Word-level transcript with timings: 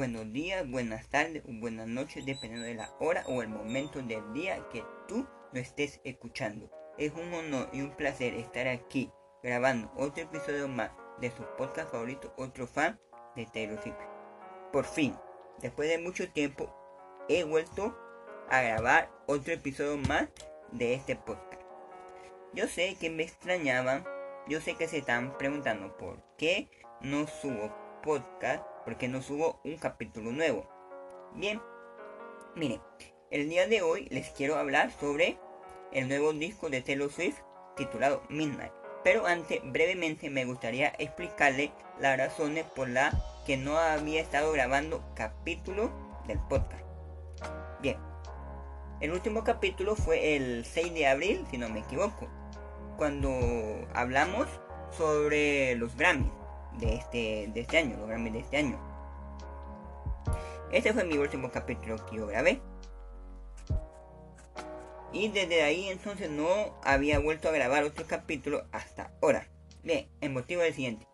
buenos 0.00 0.32
días, 0.32 0.66
buenas 0.66 1.10
tardes 1.10 1.42
o 1.44 1.52
buenas 1.60 1.86
noches, 1.86 2.24
dependiendo 2.24 2.66
de 2.66 2.72
la 2.72 2.90
hora 3.00 3.22
o 3.26 3.42
el 3.42 3.50
momento 3.50 4.00
del 4.00 4.32
día 4.32 4.66
que 4.72 4.82
tú 5.06 5.28
lo 5.52 5.60
estés 5.60 6.00
escuchando. 6.04 6.70
Es 6.96 7.12
un 7.12 7.30
honor 7.34 7.68
y 7.74 7.82
un 7.82 7.90
placer 7.90 8.32
estar 8.32 8.66
aquí 8.66 9.12
grabando 9.42 9.92
otro 9.98 10.22
episodio 10.22 10.68
más 10.68 10.90
de 11.20 11.30
su 11.30 11.44
podcast 11.58 11.92
favorito, 11.92 12.32
otro 12.38 12.66
fan 12.66 12.98
de 13.36 13.44
Taylor 13.44 13.78
Swift. 13.82 13.98
Por 14.72 14.86
fin, 14.86 15.14
después 15.60 15.90
de 15.90 15.98
mucho 15.98 16.32
tiempo, 16.32 16.74
he 17.28 17.44
vuelto 17.44 17.94
a 18.48 18.62
grabar 18.62 19.10
otro 19.26 19.52
episodio 19.52 19.98
más 19.98 20.30
de 20.72 20.94
este 20.94 21.14
podcast. 21.14 21.60
Yo 22.54 22.68
sé 22.68 22.96
que 22.98 23.10
me 23.10 23.24
extrañaban, 23.24 24.02
yo 24.48 24.62
sé 24.62 24.76
que 24.76 24.88
se 24.88 24.96
están 24.96 25.36
preguntando 25.36 25.94
por 25.98 26.22
qué 26.38 26.70
no 27.02 27.26
subo 27.26 27.70
podcast, 28.02 28.64
por 28.84 28.96
qué 28.96 29.08
no 29.08 29.22
subo 29.22 29.60
un 29.64 29.76
capítulo 29.76 30.32
nuevo. 30.32 30.66
Bien, 31.34 31.60
miren, 32.56 32.80
el 33.30 33.48
día 33.48 33.66
de 33.66 33.82
hoy 33.82 34.06
les 34.10 34.30
quiero 34.30 34.56
hablar 34.56 34.90
sobre 34.98 35.38
el 35.92 36.08
nuevo 36.08 36.32
disco 36.32 36.70
de 36.70 36.82
Taylor 36.82 37.10
Swift 37.10 37.38
titulado 37.76 38.22
Midnight. 38.28 38.72
Pero 39.02 39.26
antes, 39.26 39.60
brevemente 39.64 40.28
me 40.28 40.44
gustaría 40.44 40.92
explicarle 40.98 41.72
las 41.98 42.18
razones 42.18 42.64
por 42.64 42.88
las 42.88 43.14
que 43.46 43.56
no 43.56 43.78
había 43.78 44.20
estado 44.20 44.52
grabando 44.52 45.02
capítulo 45.14 45.90
del 46.26 46.38
podcast. 46.48 46.84
Bien, 47.80 47.96
el 49.00 49.12
último 49.12 49.44
capítulo 49.44 49.96
fue 49.96 50.36
el 50.36 50.64
6 50.66 50.92
de 50.92 51.06
abril, 51.06 51.46
si 51.50 51.56
no 51.56 51.68
me 51.70 51.80
equivoco, 51.80 52.28
cuando 52.98 53.30
hablamos 53.94 54.48
sobre 54.90 55.74
los 55.76 55.96
Grammys 55.96 56.39
de 56.78 56.94
este, 56.94 57.50
de 57.52 57.60
este 57.60 57.78
año, 57.78 57.96
los 57.96 58.08
de 58.08 58.38
este 58.38 58.56
año. 58.56 58.78
Este 60.72 60.92
fue 60.92 61.04
mi 61.04 61.18
último 61.18 61.50
capítulo 61.50 62.04
que 62.06 62.16
yo 62.16 62.26
grabé. 62.26 62.60
Y 65.12 65.28
desde 65.28 65.62
ahí 65.62 65.88
entonces 65.88 66.30
no 66.30 66.48
había 66.84 67.18
vuelto 67.18 67.48
a 67.48 67.52
grabar 67.52 67.82
otro 67.82 68.06
capítulo 68.06 68.64
hasta 68.70 69.10
ahora. 69.20 69.48
Bien, 69.82 70.08
el 70.20 70.30
motivo 70.30 70.62
es 70.62 70.68
el 70.68 70.74
siguiente. 70.74 71.06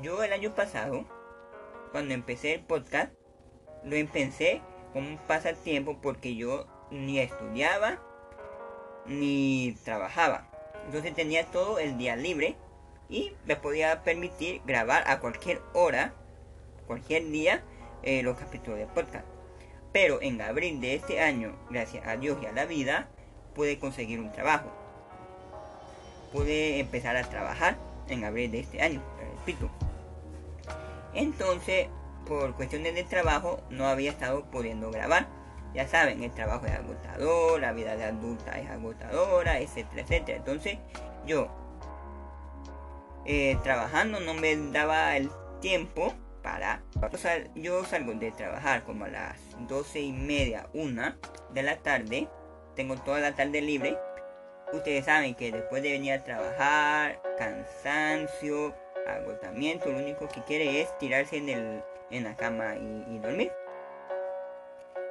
Yo 0.00 0.22
el 0.22 0.32
año 0.32 0.54
pasado, 0.54 1.04
cuando 1.90 2.14
empecé 2.14 2.54
el 2.54 2.60
podcast, 2.60 3.12
lo 3.84 3.96
empecé 3.96 4.62
como 4.92 5.08
un 5.08 5.18
pasatiempo 5.18 5.98
porque 6.00 6.36
yo 6.36 6.66
ni 6.90 7.18
estudiaba 7.18 8.00
ni 9.06 9.76
trabajaba. 9.84 10.48
Entonces 10.86 11.14
tenía 11.14 11.46
todo 11.46 11.78
el 11.78 11.98
día 11.98 12.14
libre 12.14 12.56
y 13.10 13.34
me 13.44 13.56
podía 13.56 14.02
permitir 14.02 14.62
grabar 14.64 15.02
a 15.06 15.18
cualquier 15.18 15.60
hora, 15.74 16.14
cualquier 16.86 17.28
día, 17.30 17.62
eh, 18.02 18.22
los 18.22 18.38
capítulos 18.38 18.78
de 18.78 18.86
podcast. 18.86 19.26
Pero 19.92 20.22
en 20.22 20.40
abril 20.40 20.80
de 20.80 20.94
este 20.94 21.20
año, 21.20 21.56
gracias 21.68 22.06
a 22.06 22.16
Dios 22.16 22.38
y 22.40 22.46
a 22.46 22.52
la 22.52 22.64
vida, 22.64 23.08
pude 23.54 23.78
conseguir 23.78 24.20
un 24.20 24.30
trabajo. 24.30 24.70
Pude 26.32 26.78
empezar 26.78 27.16
a 27.16 27.28
trabajar 27.28 27.76
en 28.08 28.24
abril 28.24 28.52
de 28.52 28.60
este 28.60 28.80
año, 28.80 29.02
repito. 29.18 29.68
Entonces, 31.12 31.88
por 32.26 32.54
cuestiones 32.54 32.94
de 32.94 33.02
trabajo, 33.02 33.60
no 33.70 33.88
había 33.88 34.10
estado 34.10 34.44
pudiendo 34.44 34.92
grabar. 34.92 35.26
Ya 35.74 35.88
saben, 35.88 36.22
el 36.22 36.30
trabajo 36.32 36.66
es 36.66 36.72
agotador, 36.72 37.60
la 37.60 37.72
vida 37.72 37.96
de 37.96 38.04
adulta 38.04 38.58
es 38.60 38.70
agotadora, 38.70 39.58
etcétera, 39.58 40.02
etcétera. 40.02 40.38
Entonces, 40.38 40.78
yo 41.26 41.48
eh, 43.32 43.56
trabajando 43.62 44.18
no 44.18 44.34
me 44.34 44.56
daba 44.72 45.16
el 45.16 45.30
tiempo 45.60 46.12
para... 46.42 46.82
yo 47.54 47.84
salgo 47.84 48.12
de 48.14 48.32
trabajar 48.32 48.82
como 48.82 49.04
a 49.04 49.08
las 49.08 49.38
12 49.68 50.00
y 50.00 50.12
media, 50.12 50.66
una 50.74 51.16
de 51.54 51.62
la 51.62 51.76
tarde 51.76 52.26
tengo 52.74 52.96
toda 52.96 53.20
la 53.20 53.36
tarde 53.36 53.60
libre. 53.60 53.96
Ustedes 54.72 55.04
saben 55.04 55.36
que 55.36 55.52
después 55.52 55.80
de 55.84 55.92
venir 55.92 56.14
a 56.14 56.24
trabajar, 56.24 57.22
cansancio, 57.38 58.74
agotamiento, 59.06 59.90
lo 59.90 59.98
único 59.98 60.26
que 60.26 60.42
quiere 60.42 60.80
es 60.80 60.98
tirarse 60.98 61.36
en, 61.36 61.50
el, 61.50 61.84
en 62.10 62.24
la 62.24 62.34
cama 62.34 62.74
y, 62.76 63.18
dormir. 63.18 63.52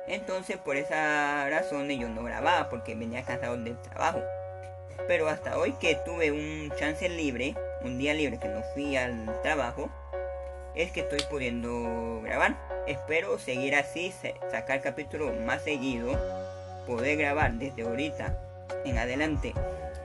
Entonces 0.08 0.58
por 0.58 0.76
esa 0.76 1.50
razón 1.50 1.88
yo 1.90 2.10
no 2.10 2.24
grababa 2.24 2.68
porque 2.68 2.96
venía 2.96 3.24
cansado 3.24 3.56
del 3.56 3.82
trabajo. 3.82 4.22
Pero 5.08 5.30
hasta 5.30 5.58
hoy 5.58 5.72
que 5.80 5.96
tuve 6.04 6.32
un 6.32 6.70
chance 6.76 7.08
libre, 7.08 7.56
un 7.84 7.98
día 7.98 8.14
libre 8.14 8.38
que 8.40 8.48
no 8.48 8.62
fui 8.74 8.96
al 8.96 9.42
trabajo, 9.42 9.90
es 10.76 10.92
que 10.92 11.02
estoy 11.02 11.20
pudiendo 11.30 12.22
grabar. 12.24 12.56
Espero 12.88 13.38
seguir 13.40 13.76
así, 13.76 14.14
sacar 14.50 14.82
capítulos 14.82 15.36
más 15.46 15.64
seguido 15.64 16.18
poder 16.86 17.18
grabar 17.18 17.54
desde 17.54 17.84
ahorita 17.84 18.36
en 18.84 18.98
adelante 18.98 19.54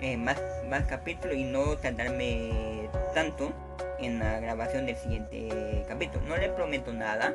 eh, 0.01 0.19
más, 0.19 0.39
más 0.69 0.85
capítulos 0.85 1.37
y 1.37 1.45
no 1.45 1.77
tardarme 1.79 2.91
tanto 3.15 3.53
en 3.99 4.19
la 4.19 4.39
grabación 4.41 4.85
del 4.85 4.97
siguiente 4.97 5.85
capítulo. 5.89 6.27
No 6.27 6.37
le 6.37 6.51
prometo 6.51 6.93
nada. 6.93 7.35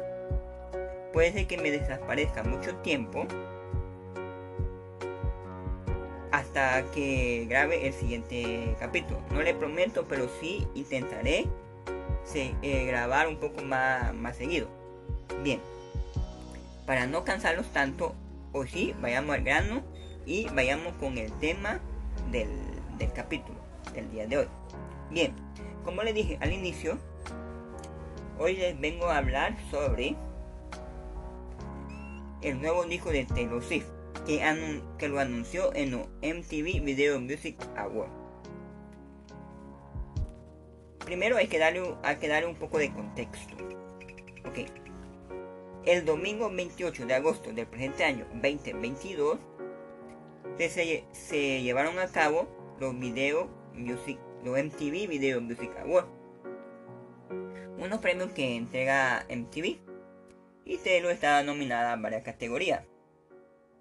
Puede 1.13 1.33
ser 1.33 1.47
que 1.47 1.57
me 1.57 1.72
desaparezca 1.72 2.44
mucho 2.44 2.75
tiempo 2.78 3.25
hasta 6.59 6.92
que 6.92 7.46
grabe 7.50 7.88
el 7.88 7.94
siguiente 7.94 8.75
capítulo. 8.80 9.20
No 9.31 9.42
le 9.42 9.53
prometo, 9.53 10.06
pero 10.08 10.28
sí 10.40 10.68
intentaré 10.75 11.47
eh, 12.34 12.86
grabar 12.86 13.28
un 13.28 13.38
poco 13.38 13.62
más, 13.64 14.14
más 14.14 14.38
seguido. 14.38 14.68
Bien, 15.44 15.59
para 16.86 17.08
no 17.08 17.24
cansarlos 17.24 17.68
tanto, 17.72 18.14
o 18.52 18.66
sí, 18.66 18.94
vayamos 19.02 19.36
al 19.36 19.44
grano 19.44 19.84
y 20.25 20.47
vayamos 20.50 20.94
con 20.96 21.18
el 21.18 21.31
tema 21.40 21.80
del, 22.31 22.50
capítulo 23.14 23.59
del 23.94 24.12
día 24.12 24.28
de 24.28 24.38
hoy. 24.40 24.47
Bien, 25.09 25.34
como 25.84 26.03
les 26.03 26.14
dije 26.14 26.38
al 26.41 26.52
inicio, 26.52 26.97
hoy 28.38 28.56
les 28.56 28.80
vengo 28.80 29.08
a 29.08 29.18
hablar 29.18 29.56
sobre 29.72 30.16
el 32.41 32.62
nuevo 32.62 32.86
disco 32.86 33.09
de 33.09 33.26
Taylor 33.26 33.64
Swift 33.64 33.98
que, 34.22 35.07
lo 35.07 35.19
anunció 35.19 35.74
en 35.75 35.91
los 35.91 36.07
MTV 36.22 36.84
Video 36.84 37.19
Music 37.19 37.56
Awards. 37.75 38.12
Primero 41.06 41.38
hay 41.38 41.47
que 41.47 41.59
darle, 41.59 41.96
hay 42.03 42.18
que 42.18 42.28
darle 42.28 42.47
un 42.47 42.56
poco 42.56 42.78
de 42.78 42.91
contexto. 42.91 43.56
Ok, 44.46 44.69
el 45.85 46.06
domingo 46.06 46.50
28 46.50 47.06
de 47.06 47.13
agosto 47.16 47.52
del 47.52 47.66
presente 47.66 48.03
año 48.03 48.25
2022 48.34 49.40
se, 50.68 51.62
llevaron 51.62 51.97
a 52.00 52.08
cabo 52.08 52.47
los 52.79 52.97
Video 53.00 53.47
Music, 53.74 54.19
MTV 54.44 55.08
Video 55.08 55.41
Music 55.41 55.72
Awards, 55.81 56.09
unos 57.78 58.00
premios 58.00 58.31
que 58.31 58.56
entrega 58.56 59.25
MTV 59.29 59.79
y 60.66 60.78
Taylor 60.78 61.12
estaba 61.12 61.44
nominada 61.44 61.94
a 61.94 61.96
varias 61.96 62.24
categorías. 62.24 62.84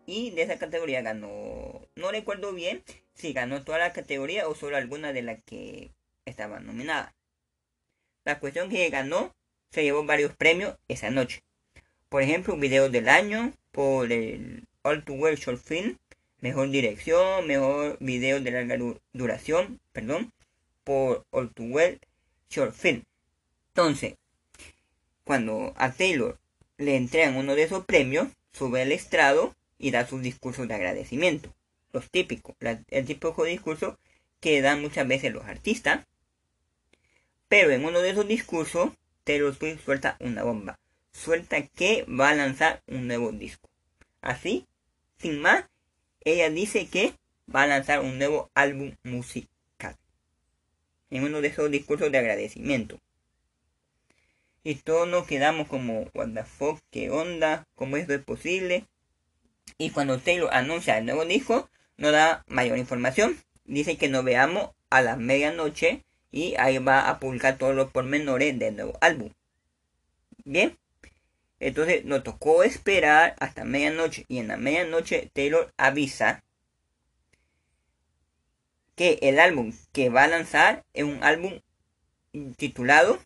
Y 0.08 0.30
de 0.30 0.40
esa 0.40 0.58
categoría 0.58 1.02
ganó, 1.02 1.86
no 1.94 2.10
recuerdo 2.10 2.54
bien 2.54 2.82
si 3.12 3.34
ganó 3.34 3.62
toda 3.62 3.76
la 3.76 3.92
categoría 3.92 4.48
o 4.48 4.54
solo 4.54 4.78
alguna 4.78 5.12
de 5.12 5.20
las 5.20 5.42
que 5.44 5.90
estaban 6.24 6.64
nominadas. 6.64 7.12
La 8.24 8.40
cuestión 8.40 8.70
que 8.70 8.88
ganó 8.88 9.34
se 9.70 9.82
llevó 9.82 10.02
varios 10.04 10.34
premios 10.34 10.78
esa 10.88 11.10
noche. 11.10 11.42
Por 12.08 12.22
ejemplo, 12.22 12.54
un 12.54 12.60
video 12.60 12.88
del 12.88 13.06
año 13.06 13.52
por 13.70 14.10
el 14.10 14.66
All 14.80 15.04
to 15.04 15.12
Well 15.12 15.36
Short 15.36 15.62
Film, 15.62 15.98
mejor 16.40 16.70
dirección, 16.70 17.46
mejor 17.46 17.98
video 18.00 18.40
de 18.40 18.50
larga 18.50 18.78
duración, 19.12 19.78
perdón, 19.92 20.32
por 20.84 21.26
All 21.32 21.52
to 21.52 21.64
Well 21.64 22.00
Short 22.48 22.72
Film. 22.72 23.02
Entonces, 23.74 24.14
cuando 25.24 25.74
a 25.76 25.92
Taylor 25.92 26.38
le 26.78 26.96
entregan 26.96 27.36
uno 27.36 27.54
de 27.54 27.64
esos 27.64 27.84
premios, 27.84 28.28
sube 28.54 28.80
al 28.80 28.92
estrado 28.92 29.54
y 29.78 29.90
da 29.90 30.06
sus 30.06 30.22
discursos 30.22 30.68
de 30.68 30.74
agradecimiento. 30.74 31.54
Los 31.92 32.10
típicos, 32.10 32.56
el 32.60 33.04
típico 33.06 33.44
discurso 33.44 33.98
que 34.40 34.60
dan 34.60 34.82
muchas 34.82 35.08
veces 35.08 35.32
los 35.32 35.44
artistas. 35.44 36.06
Pero 37.48 37.70
en 37.70 37.84
uno 37.84 38.00
de 38.00 38.10
esos 38.10 38.28
discursos, 38.28 38.92
Taylor 39.24 39.54
Swift 39.54 39.84
suelta 39.84 40.16
una 40.20 40.42
bomba 40.42 40.78
suelta 41.18 41.66
que 41.66 42.04
va 42.04 42.30
a 42.30 42.34
lanzar 42.34 42.82
un 42.86 43.06
nuevo 43.06 43.32
disco. 43.32 43.68
Así, 44.20 44.66
sin 45.18 45.40
más, 45.40 45.64
ella 46.24 46.50
dice 46.50 46.86
que 46.86 47.14
va 47.54 47.62
a 47.62 47.66
lanzar 47.66 48.00
un 48.00 48.18
nuevo 48.18 48.50
álbum 48.54 48.94
musical. 49.02 49.96
En 51.10 51.24
uno 51.24 51.40
de 51.40 51.48
esos 51.48 51.70
discursos 51.70 52.12
de 52.12 52.18
agradecimiento. 52.18 52.98
Y 54.62 54.76
todos 54.76 55.08
nos 55.08 55.26
quedamos 55.26 55.68
como, 55.68 56.08
what 56.14 56.32
the 56.34 56.44
fuck, 56.44 56.78
qué 56.90 57.10
onda, 57.10 57.66
cómo 57.74 57.96
esto 57.96 58.14
es 58.14 58.22
posible. 58.22 58.86
Y 59.76 59.90
cuando 59.90 60.18
Taylor 60.18 60.48
anuncia 60.52 60.98
el 60.98 61.06
nuevo 61.06 61.24
disco, 61.24 61.68
no 61.96 62.12
da 62.12 62.44
mayor 62.46 62.78
información. 62.78 63.36
Dice 63.64 63.98
que 63.98 64.08
nos 64.08 64.24
veamos 64.24 64.70
a 64.90 65.02
la 65.02 65.16
medianoche 65.16 66.04
y 66.30 66.54
ahí 66.56 66.78
va 66.78 67.08
a 67.08 67.18
publicar 67.20 67.58
todos 67.58 67.74
los 67.74 67.90
pormenores 67.90 68.58
del 68.58 68.76
nuevo 68.76 68.98
álbum. 69.00 69.32
Bien, 70.44 70.78
Entonces 71.60 72.04
nos 72.04 72.22
tocó 72.22 72.62
esperar 72.62 73.34
hasta 73.40 73.64
medianoche 73.64 74.24
y 74.28 74.38
en 74.38 74.48
la 74.48 74.56
medianoche 74.56 75.30
Taylor 75.34 75.72
avisa 75.76 76.44
que 78.94 79.18
el 79.22 79.38
álbum 79.38 79.72
que 79.92 80.08
va 80.08 80.24
a 80.24 80.28
lanzar 80.28 80.84
es 80.92 81.04
un 81.04 81.22
álbum 81.22 81.60
titulado 82.56 83.18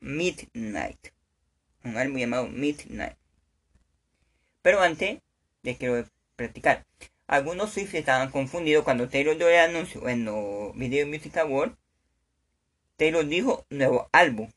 Midnight. 0.00 1.08
Un 1.84 1.96
álbum 1.96 2.18
llamado 2.18 2.48
Midnight. 2.48 3.16
Pero 4.62 4.80
antes 4.80 5.20
de 5.62 5.76
quiero 5.76 6.04
practicar. 6.36 6.84
Algunos 7.26 7.72
Swift 7.72 7.94
estaban 7.94 8.30
confundidos 8.30 8.84
cuando 8.84 9.08
Taylor 9.08 9.36
dio 9.36 9.48
el 9.48 9.58
anuncio 9.58 10.08
en 10.08 10.24
los 10.24 10.74
Video 10.74 11.06
Music 11.06 11.36
Awards. 11.36 11.76
Taylor 12.96 13.26
dijo 13.26 13.66
nuevo 13.68 14.08
álbum. 14.12 14.50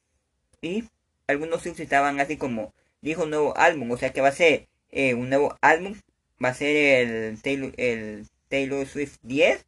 Y 0.62 0.86
algunos 1.28 1.64
Swift 1.64 1.82
estaban 1.82 2.20
así 2.22 2.38
como 2.38 2.74
dijo 3.02 3.26
nuevo 3.26 3.58
álbum. 3.58 3.92
O 3.92 3.98
sea 3.98 4.14
que 4.14 4.22
va 4.22 4.30
a 4.30 4.32
ser 4.34 4.68
eh, 4.90 5.16
un 5.16 5.30
nuevo 5.30 5.58
álbum. 5.62 5.96
Va 6.44 6.50
a 6.50 6.54
ser 6.54 7.10
el 7.10 7.42
Taylor, 7.42 7.74
el 7.76 8.28
Taylor 8.48 8.88
Swift 8.88 9.18
10. 9.24 9.66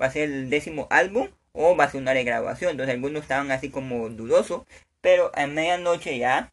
Va 0.00 0.06
a 0.06 0.12
ser 0.12 0.30
el 0.30 0.48
décimo 0.48 0.86
álbum. 0.90 1.28
O 1.52 1.76
va 1.76 1.84
a 1.84 1.90
ser 1.90 2.00
una 2.00 2.12
regrabación. 2.12 2.70
Entonces 2.70 2.94
algunos 2.94 3.22
estaban 3.22 3.50
así 3.50 3.70
como 3.70 4.08
dudosos. 4.08 4.62
Pero 5.00 5.32
a 5.34 5.48
medianoche 5.48 6.16
ya. 6.16 6.52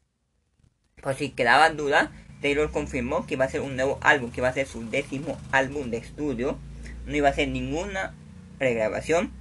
Pues 1.04 1.18
si 1.18 1.30
quedaban 1.30 1.78
dudas 1.78 2.10
Taylor 2.44 2.72
confirmó 2.72 3.26
que 3.26 3.38
va 3.38 3.46
a 3.46 3.50
ser 3.50 3.62
un 3.62 3.78
nuevo 3.78 3.98
álbum, 4.02 4.30
que 4.30 4.42
va 4.42 4.50
a 4.50 4.54
ser 4.54 4.68
su 4.68 4.88
décimo 4.90 5.40
álbum 5.54 5.90
de 5.90 5.98
estudio. 5.98 6.60
No 7.06 7.16
iba 7.16 7.30
a 7.30 7.34
ser 7.34 7.48
ninguna 7.48 8.14
regrabación, 8.60 9.32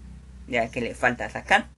ya 0.47 0.71
que 0.71 0.81
le 0.81 0.95
falta 0.95 1.29
sacar. 1.29 1.69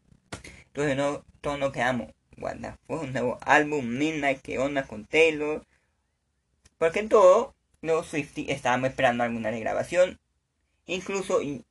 Entonces 0.66 0.98
no, 0.98 1.24
todos 1.40 1.58
nos 1.58 1.72
quedamos, 1.72 2.12
guarda, 2.36 2.78
fue 2.86 2.98
un 2.98 3.14
nuevo 3.14 3.38
álbum, 3.40 3.86
Midnight, 3.86 4.42
qué 4.42 4.58
onda 4.58 4.82
con 4.82 5.06
Taylor. 5.06 5.64
Porque 6.76 7.02
todo 7.04 7.54
los 7.80 8.06
Swifties 8.06 8.50
estábamos 8.50 8.90
esperando 8.90 9.24
alguna 9.24 9.50
regrabación. 9.50 10.20
Incluso 10.84 11.40
en 11.40 11.64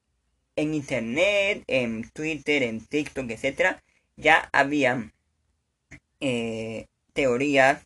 internet, 0.73 1.63
en 1.67 2.09
Twitter, 2.09 2.63
en 2.63 2.83
TikTok, 2.83 3.29
etc. 3.29 3.77
Ya 4.17 4.49
había 4.51 5.11
eh, 6.21 6.87
teorías 7.13 7.85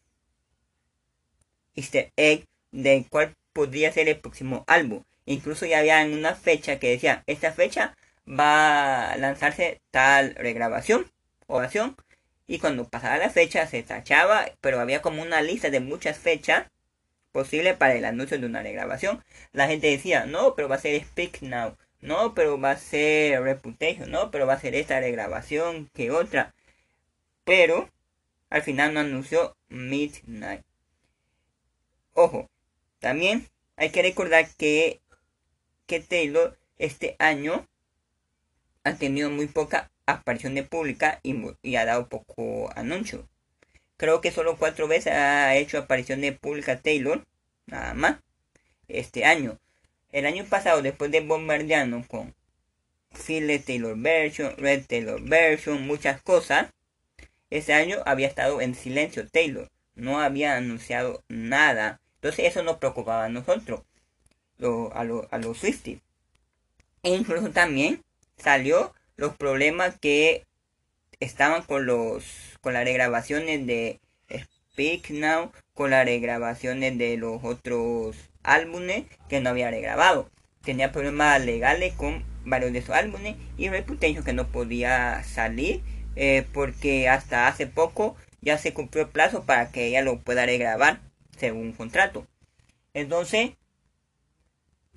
easter 1.77 2.11
egg 2.17 2.43
de 2.71 3.05
cuál 3.09 3.33
podría 3.53 3.91
ser 3.93 4.09
el 4.09 4.19
próximo 4.19 4.65
álbum. 4.67 5.03
Incluso 5.25 5.65
ya 5.65 5.79
había 5.79 6.03
una 6.05 6.35
fecha 6.35 6.79
que 6.79 6.89
decía, 6.89 7.23
esta 7.27 7.53
fecha 7.53 7.95
va 8.27 9.11
a 9.11 9.17
lanzarse 9.17 9.79
tal 9.91 10.35
regrabación 10.35 11.09
o 11.47 11.59
acción. 11.59 11.95
Y 12.47 12.59
cuando 12.59 12.87
pasaba 12.89 13.17
la 13.17 13.29
fecha 13.29 13.67
se 13.67 13.83
tachaba, 13.83 14.45
pero 14.61 14.79
había 14.79 15.01
como 15.01 15.21
una 15.21 15.41
lista 15.41 15.69
de 15.69 15.79
muchas 15.79 16.17
fechas 16.17 16.67
posibles 17.31 17.75
para 17.77 17.95
el 17.95 18.05
anuncio 18.05 18.39
de 18.39 18.45
una 18.45 18.63
regrabación. 18.63 19.23
La 19.53 19.67
gente 19.67 19.87
decía, 19.87 20.25
no, 20.25 20.55
pero 20.55 20.69
va 20.69 20.75
a 20.75 20.79
ser 20.79 21.01
Speak 21.03 21.41
Now. 21.41 21.77
No, 22.01 22.33
pero 22.33 22.59
va 22.59 22.71
a 22.71 22.77
ser 22.77 23.41
Reputation. 23.43 24.11
No, 24.11 24.31
pero 24.31 24.47
va 24.47 24.53
a 24.53 24.59
ser 24.59 24.75
esta 24.75 24.99
regrabación 24.99 25.89
que 25.93 26.11
otra. 26.11 26.53
Pero 27.45 27.89
al 28.49 28.61
final 28.63 28.93
no 28.93 29.01
anunció 29.01 29.55
Midnight. 29.69 30.66
Ojo, 32.19 32.49
también 32.97 33.47
hay 33.75 33.91
que 33.91 34.01
recordar 34.01 34.49
que, 34.57 35.01
que 35.85 35.99
Taylor 35.99 36.57
este 36.79 37.15
año 37.19 37.67
ha 38.83 38.95
tenido 38.95 39.29
muy 39.29 39.45
poca 39.45 39.91
aparición 40.07 40.55
de 40.55 40.63
pública 40.63 41.19
y, 41.21 41.75
ha 41.75 41.85
dado 41.85 42.09
poco 42.09 42.71
anuncio. 42.75 43.29
Creo 43.97 44.19
que 44.19 44.31
solo 44.31 44.57
cuatro 44.57 44.87
veces 44.87 45.13
ha 45.13 45.55
hecho 45.57 45.77
aparición 45.77 46.21
de 46.21 46.31
pública 46.31 46.79
Taylor, 46.81 47.23
nada 47.67 47.93
más, 47.93 48.17
este 48.87 49.23
año. 49.23 49.59
El 50.11 50.25
año 50.25 50.43
pasado, 50.45 50.81
después 50.81 51.11
de 51.11 51.19
bombardearnos 51.19 52.07
con 52.07 52.33
Phil 53.11 53.63
Taylor 53.63 53.95
Version, 53.95 54.55
Red 54.57 54.87
Taylor 54.87 55.21
Version, 55.21 55.85
muchas 55.85 56.19
cosas, 56.23 56.71
ese 57.51 57.73
año 57.73 58.01
había 58.07 58.27
estado 58.27 58.59
en 58.59 58.73
silencio 58.73 59.27
Taylor. 59.29 59.69
No 59.93 60.19
había 60.19 60.57
anunciado 60.57 61.23
nada 61.27 62.01
entonces 62.27 62.51
eso 62.51 62.61
nos 62.61 62.75
preocupaba 62.75 63.23
a 63.23 63.29
nosotros, 63.29 63.83
a, 64.59 65.03
los 65.05 65.57
Swifties. 65.57 65.99
E 67.01 67.15
incluso 67.15 67.51
también 67.51 68.01
salió 68.35 68.93
los 69.15 69.37
problemas 69.37 69.97
que 69.97 70.45
estaban 71.21 71.61
con 71.61 71.85
los 71.85 72.25
con 72.59 72.73
las 72.73 72.83
regrabaciones 72.83 73.65
de 73.65 74.01
Speak 74.29 75.11
Now, 75.11 75.53
con 75.73 75.91
las 75.91 76.03
regrabaciones 76.03 76.97
de 76.97 77.15
los 77.15 77.41
otros 77.45 78.17
álbumes 78.43 79.05
que 79.29 79.39
no 79.39 79.51
había 79.51 79.71
regrabado. 79.71 80.29
Tenía 80.65 80.91
problemas 80.91 81.45
legales 81.45 81.93
con 81.93 82.25
varios 82.43 82.73
de 82.73 82.79
esos 82.79 82.93
álbumes 82.93 83.37
y 83.57 83.69
Reputation 83.69 84.25
que 84.25 84.33
no 84.33 84.47
podía 84.49 85.23
salir 85.23 85.81
eh, 86.17 86.45
porque 86.51 87.07
hasta 87.07 87.47
hace 87.47 87.67
poco 87.67 88.17
ya 88.41 88.57
se 88.57 88.73
cumplió 88.73 89.05
el 89.05 89.11
plazo 89.11 89.45
para 89.45 89.71
que 89.71 89.85
ella 89.85 90.01
lo 90.01 90.19
pueda 90.19 90.45
regrabar 90.45 90.99
según 91.37 91.73
contrato. 91.73 92.27
Entonces, 92.93 93.51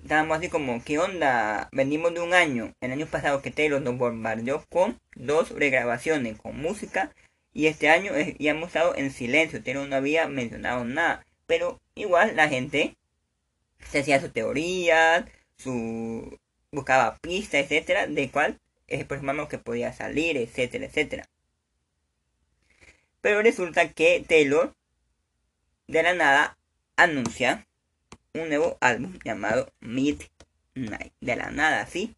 estábamos 0.01 0.37
así 0.37 0.49
como, 0.49 0.83
¿qué 0.83 0.99
onda? 0.99 1.69
Venimos 1.71 2.13
de 2.13 2.21
un 2.21 2.33
año, 2.33 2.73
el 2.81 2.91
año 2.91 3.05
pasado 3.05 3.41
que 3.41 3.51
Taylor 3.51 3.81
nos 3.81 3.97
bombardeó 3.97 4.65
con 4.69 4.99
dos 5.15 5.51
regrabaciones, 5.51 6.37
con 6.39 6.57
música, 6.57 7.13
y 7.53 7.67
este 7.67 7.89
año 7.89 8.13
ya 8.39 8.51
hemos 8.51 8.67
estado 8.67 8.95
en 8.95 9.11
silencio, 9.11 9.63
Taylor 9.63 9.87
no 9.87 9.95
había 9.95 10.27
mencionado 10.27 10.85
nada, 10.85 11.25
pero 11.47 11.79
igual 11.95 12.35
la 12.35 12.49
gente 12.49 12.95
se 13.89 13.99
hacía 13.99 14.21
su 14.21 14.29
teoría, 14.29 15.27
su 15.57 16.39
buscaba 16.71 17.17
pistas, 17.17 17.61
etcétera, 17.61 18.07
de 18.07 18.31
cuál 18.31 18.59
es 18.87 19.01
el 19.01 19.05
próximo 19.05 19.47
que 19.47 19.57
podía 19.57 19.93
salir, 19.93 20.37
etcétera, 20.37 20.85
etcétera. 20.85 21.25
Pero 23.21 23.41
resulta 23.41 23.91
que 23.91 24.23
Taylor 24.27 24.73
de 25.87 26.03
la 26.03 26.13
nada 26.13 26.57
anuncia 26.95 27.67
un 28.33 28.49
nuevo 28.49 28.77
álbum 28.81 29.17
llamado 29.23 29.71
Midnight. 29.79 31.13
De 31.19 31.35
la 31.35 31.51
nada, 31.51 31.81
así, 31.81 32.15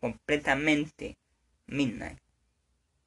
completamente 0.00 1.16
Midnight. 1.66 2.18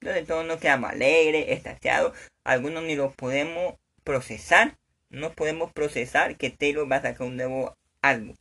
Donde 0.00 0.24
todos 0.24 0.46
nos 0.46 0.58
quedamos 0.58 0.90
alegres, 0.90 1.46
estaciados. 1.48 2.16
Algunos 2.44 2.84
ni 2.84 2.96
lo 2.96 3.12
podemos 3.12 3.74
procesar. 4.04 4.78
No 5.10 5.32
podemos 5.34 5.72
procesar 5.72 6.36
que 6.36 6.50
Taylor 6.50 6.90
va 6.90 6.96
a 6.96 7.02
sacar 7.02 7.26
un 7.26 7.36
nuevo 7.36 7.76
álbum. 8.00 8.36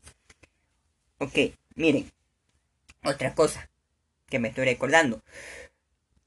Ok, 1.18 1.38
miren. 1.76 2.10
Otra 3.04 3.34
cosa 3.34 3.70
que 4.28 4.40
me 4.40 4.50
estoy 4.50 4.66
recordando. 4.66 5.22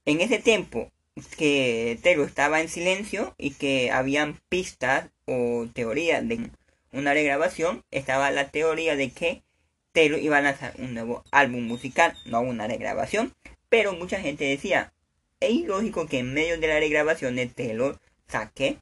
En 0.05 0.21
ese 0.21 0.37
tiempo 0.37 0.91
que 1.37 1.99
Taylor 2.01 2.27
estaba 2.27 2.61
en 2.61 2.69
silencio 2.69 3.35
y 3.37 3.51
que 3.51 3.91
habían 3.91 4.39
pistas 4.49 5.09
o 5.25 5.67
teorías 5.73 6.27
de 6.27 6.49
una 6.91 7.13
regrabación, 7.13 7.83
estaba 7.91 8.31
la 8.31 8.49
teoría 8.49 8.95
de 8.95 9.11
que 9.11 9.43
Taylor 9.91 10.19
iba 10.19 10.37
a 10.37 10.41
lanzar 10.41 10.73
un 10.79 10.93
nuevo 10.93 11.23
álbum 11.31 11.63
musical, 11.63 12.17
no 12.25 12.41
una 12.41 12.67
regrabación, 12.67 13.33
pero 13.69 13.93
mucha 13.93 14.19
gente 14.19 14.45
decía, 14.45 14.93
es 15.39 15.51
ilógico 15.51 16.07
que 16.07 16.19
en 16.19 16.33
medio 16.33 16.59
de 16.59 16.67
la 16.67 16.79
regrabación 16.79 17.35
de 17.35 17.47
Taylor 17.47 17.99
saque 18.27 18.77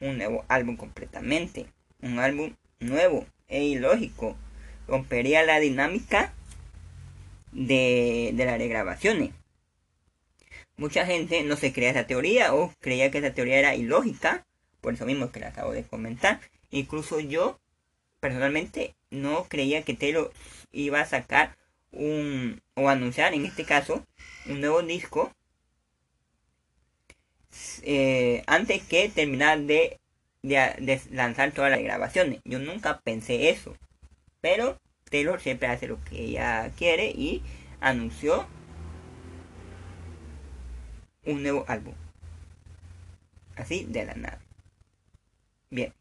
un 0.00 0.18
nuevo 0.18 0.44
álbum 0.48 0.76
completamente, 0.76 1.66
un 2.02 2.18
álbum 2.18 2.54
nuevo, 2.78 3.26
es 3.48 3.62
ilógico, 3.62 4.36
rompería 4.86 5.42
la 5.44 5.58
dinámica 5.58 6.32
de, 7.52 8.32
de 8.34 8.44
las 8.44 8.58
regrabaciones. 8.58 9.30
Mucha 10.76 11.06
gente 11.06 11.42
no 11.44 11.56
se 11.56 11.72
creía 11.72 11.90
esa 11.90 12.06
teoría 12.06 12.54
o 12.54 12.72
creía 12.80 13.10
que 13.10 13.18
esa 13.18 13.32
teoría 13.32 13.58
era 13.58 13.74
ilógica, 13.76 14.44
por 14.80 14.94
eso 14.94 15.06
mismo 15.06 15.30
que 15.30 15.40
la 15.40 15.48
acabo 15.48 15.72
de 15.72 15.84
comentar. 15.84 16.40
Incluso 16.70 17.20
yo, 17.20 17.58
personalmente, 18.20 18.94
no 19.10 19.44
creía 19.44 19.82
que 19.82 19.94
Taylor 19.94 20.32
iba 20.72 21.00
a 21.00 21.06
sacar 21.06 21.56
un, 21.92 22.60
o 22.74 22.88
anunciar, 22.88 23.34
en 23.34 23.46
este 23.46 23.64
caso, 23.64 24.04
un 24.46 24.60
nuevo 24.60 24.82
disco 24.82 25.32
eh, 27.82 28.42
antes 28.46 28.82
que 28.82 29.08
terminar 29.08 29.60
de, 29.60 29.98
de, 30.42 31.00
lanzar 31.10 31.52
todas 31.52 31.70
las 31.70 31.80
grabaciones. 31.80 32.40
Yo 32.44 32.58
nunca 32.58 33.00
pensé 33.00 33.50
eso. 33.50 33.76
Pero 34.40 34.78
Taylor 35.10 35.40
siempre 35.40 35.68
hace 35.68 35.86
lo 35.86 36.02
que 36.04 36.22
ella 36.24 36.70
quiere 36.76 37.10
y 37.10 37.42
anunció 37.80 38.46
un 41.26 41.42
nuevo 41.42 41.64
álbum. 41.68 41.94
Así 43.56 43.84
de 43.84 44.04
la 44.04 44.14
nada. 44.14 44.40
Bien. 45.70 45.92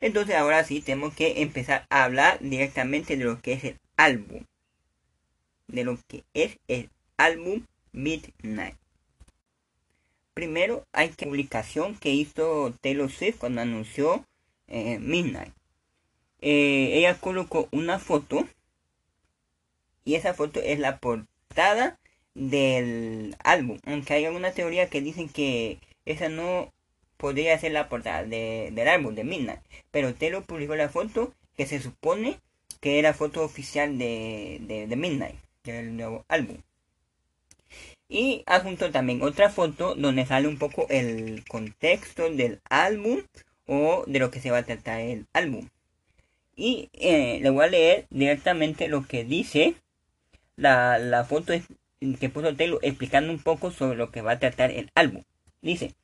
Entonces 0.00 0.34
ahora 0.36 0.64
sí 0.64 0.80
tenemos 0.80 1.14
que 1.14 1.42
empezar 1.42 1.86
a 1.90 2.04
hablar 2.04 2.38
directamente 2.40 3.16
de 3.16 3.24
lo 3.24 3.40
que 3.40 3.52
es 3.52 3.64
el 3.64 3.78
álbum. 3.96 4.44
De 5.68 5.84
lo 5.84 5.98
que 6.08 6.24
es 6.32 6.58
el 6.68 6.90
álbum 7.16 7.66
Midnight. 7.92 8.76
primero 10.32 10.86
hay 10.92 11.10
que 11.10 11.26
publicación 11.26 11.96
que 11.96 12.10
hizo 12.10 12.72
Taylor 12.80 13.10
Swift 13.10 13.38
cuando 13.38 13.60
anunció 13.60 14.24
eh, 14.68 14.98
Midnight. 14.98 15.52
Eh, 16.40 16.92
ella 16.94 17.20
colocó 17.20 17.68
una 17.72 17.98
foto 17.98 18.48
y 20.04 20.14
esa 20.14 20.32
foto 20.32 20.60
es 20.60 20.78
la 20.78 20.98
portada 20.98 21.99
del 22.34 23.36
álbum. 23.44 23.78
Aunque 23.84 24.14
hay 24.14 24.24
alguna 24.24 24.52
teoría 24.52 24.88
que 24.88 25.00
dicen 25.00 25.28
que 25.28 25.78
esa 26.04 26.28
no 26.28 26.72
podría 27.16 27.58
ser 27.58 27.72
la 27.72 27.88
portada 27.88 28.24
del 28.24 28.88
álbum 28.88 29.14
de 29.14 29.24
Midnight. 29.24 29.60
Pero 29.90 30.14
Taylor 30.14 30.44
publicó 30.44 30.74
la 30.76 30.88
foto 30.88 31.34
que 31.56 31.66
se 31.66 31.80
supone 31.80 32.38
que 32.80 32.98
era 32.98 33.14
foto 33.14 33.44
oficial 33.44 33.98
de, 33.98 34.86
de, 34.88 34.96
Midnight, 34.96 35.36
del 35.64 35.96
nuevo 35.96 36.24
álbum. 36.28 36.56
Y 38.08 38.42
adjunto 38.46 38.90
también 38.90 39.22
otra 39.22 39.50
foto 39.50 39.94
donde 39.94 40.26
sale 40.26 40.48
un 40.48 40.58
poco 40.58 40.86
el 40.88 41.44
contexto 41.46 42.30
del 42.30 42.60
álbum 42.68 43.20
o 43.66 44.04
de 44.06 44.18
lo 44.18 44.30
que 44.30 44.40
se 44.40 44.50
va 44.50 44.58
a 44.58 44.64
tratar 44.64 45.00
el 45.00 45.26
álbum. 45.32 45.68
Y 46.56 46.90
eh, 46.94 47.38
le 47.42 47.50
voy 47.50 47.64
a 47.64 47.68
leer 47.68 48.06
directamente 48.10 48.88
lo 48.88 49.06
que 49.06 49.24
dice 49.24 49.74
la, 50.56 50.98
la 50.98 51.24
foto 51.24 51.52
que 52.18 52.28
puso 52.28 52.54
Taylor 52.56 52.80
explicando 52.82 53.32
un 53.32 53.38
poco 53.38 53.70
sobre 53.70 53.96
lo 53.96 54.10
que 54.10 54.22
va 54.22 54.32
a 54.32 54.38
tratar 54.38 54.70
el 54.70 54.90
álbum. 54.94 55.22
Dice, 55.62 55.94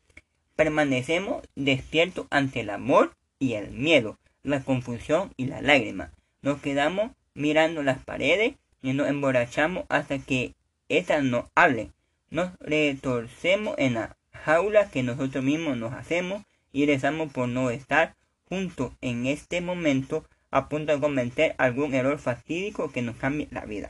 permanecemos 0.54 1.42
despiertos 1.54 2.26
ante 2.30 2.60
el 2.60 2.70
amor 2.70 3.16
y 3.38 3.54
el 3.54 3.70
miedo, 3.70 4.18
la 4.42 4.62
confusión 4.62 5.32
y 5.36 5.46
la 5.46 5.62
lágrima. 5.62 6.12
Nos 6.42 6.60
quedamos 6.60 7.12
mirando 7.34 7.82
las 7.82 8.02
paredes 8.04 8.54
y 8.82 8.92
nos 8.92 9.08
emborrachamos 9.08 9.84
hasta 9.88 10.18
que 10.18 10.54
éstas 10.88 11.24
nos 11.24 11.46
hablen. 11.54 11.92
Nos 12.30 12.50
retorcemos 12.58 13.74
en 13.78 13.94
la 13.94 14.16
jaula 14.32 14.90
que 14.90 15.02
nosotros 15.02 15.42
mismos 15.42 15.76
nos 15.76 15.92
hacemos 15.92 16.42
y 16.72 16.86
rezamos 16.86 17.32
por 17.32 17.48
no 17.48 17.70
estar 17.70 18.16
juntos 18.48 18.92
en 19.00 19.26
este 19.26 19.60
momento 19.60 20.26
a 20.50 20.68
punto 20.68 20.92
de 20.92 21.00
cometer 21.00 21.54
algún 21.58 21.94
error 21.94 22.18
fatídico 22.18 22.92
que 22.92 23.02
nos 23.02 23.16
cambie 23.16 23.48
la 23.50 23.64
vida. 23.64 23.88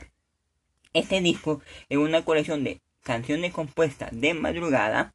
Este 0.97 1.21
disco 1.21 1.61
es 1.89 1.99
una 1.99 2.25
colección 2.25 2.63
de 2.63 2.81
canciones 3.03 3.53
compuestas 3.53 4.09
de 4.11 4.33
madrugada, 4.33 5.13